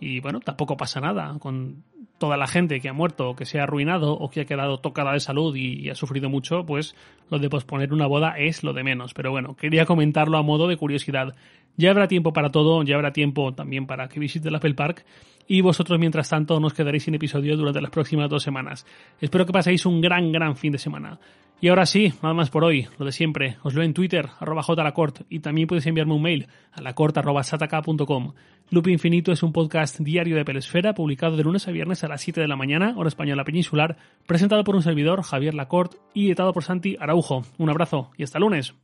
y 0.00 0.20
bueno, 0.20 0.40
tampoco 0.40 0.76
pasa 0.76 1.00
nada 1.00 1.36
con 1.40 1.82
toda 2.18 2.36
la 2.36 2.46
gente 2.46 2.80
que 2.80 2.88
ha 2.88 2.92
muerto 2.92 3.30
o 3.30 3.36
que 3.36 3.44
se 3.44 3.58
ha 3.58 3.64
arruinado 3.64 4.12
o 4.12 4.30
que 4.30 4.42
ha 4.42 4.44
quedado 4.46 4.78
tocada 4.78 5.12
de 5.12 5.20
salud 5.20 5.54
y, 5.56 5.90
ha 5.90 5.94
sufrido 5.94 6.30
mucho, 6.30 6.64
pues 6.64 6.94
lo 7.28 7.38
de 7.38 7.50
posponer 7.50 7.92
una 7.92 8.06
boda 8.06 8.38
es 8.38 8.62
lo 8.62 8.72
de 8.72 8.84
menos. 8.84 9.14
Pero 9.14 9.30
bueno, 9.30 9.56
quería 9.56 9.84
comentarlo 9.84 10.38
a 10.38 10.42
modo 10.42 10.68
de 10.68 10.76
curiosidad. 10.76 11.34
Ya 11.76 11.90
habrá 11.90 12.08
tiempo 12.08 12.32
para 12.32 12.50
todo, 12.50 12.82
ya 12.82 12.94
habrá 12.94 13.12
tiempo 13.12 13.52
también 13.52 13.86
para 13.86 14.08
que 14.08 14.20
visite 14.20 14.48
el 14.48 14.54
Apple 14.54 14.74
Park 14.74 15.04
y 15.48 15.60
vosotros 15.60 15.98
mientras 15.98 16.28
tanto 16.28 16.58
nos 16.58 16.74
quedaréis 16.74 17.04
sin 17.04 17.14
episodio 17.14 17.56
durante 17.56 17.80
las 17.80 17.90
próximas 17.90 18.28
dos 18.28 18.42
semanas. 18.42 18.86
Espero 19.20 19.46
que 19.46 19.52
paséis 19.52 19.86
un 19.86 20.00
gran, 20.00 20.32
gran 20.32 20.56
fin 20.56 20.72
de 20.72 20.78
semana. 20.78 21.18
Y 21.58 21.68
ahora 21.68 21.86
sí, 21.86 22.12
nada 22.22 22.34
más 22.34 22.50
por 22.50 22.64
hoy, 22.64 22.86
lo 22.98 23.06
de 23.06 23.12
siempre. 23.12 23.56
Os 23.62 23.74
leo 23.74 23.82
en 23.82 23.94
Twitter, 23.94 24.28
arroba 24.38 24.62
jlacort, 24.62 25.22
y 25.30 25.40
también 25.40 25.66
podéis 25.66 25.86
enviarme 25.86 26.12
un 26.12 26.20
mail 26.20 26.48
a 26.72 26.82
lacort.sataka.com. 26.82 28.32
Loop 28.70 28.88
Infinito 28.88 29.32
es 29.32 29.42
un 29.42 29.52
podcast 29.52 29.98
diario 30.00 30.36
de 30.36 30.44
Pelesfera, 30.44 30.92
publicado 30.92 31.36
de 31.36 31.44
lunes 31.44 31.66
a 31.66 31.70
viernes 31.70 32.04
a 32.04 32.08
las 32.08 32.20
7 32.20 32.42
de 32.42 32.48
la 32.48 32.56
mañana, 32.56 32.92
hora 32.96 33.08
española 33.08 33.44
peninsular, 33.44 33.96
presentado 34.26 34.64
por 34.64 34.76
un 34.76 34.82
servidor, 34.82 35.22
Javier 35.22 35.54
Lacort, 35.54 35.94
y 36.12 36.26
editado 36.26 36.52
por 36.52 36.64
Santi 36.64 36.96
Araujo. 37.00 37.42
Un 37.56 37.70
abrazo 37.70 38.10
y 38.18 38.24
hasta 38.24 38.38
lunes. 38.38 38.74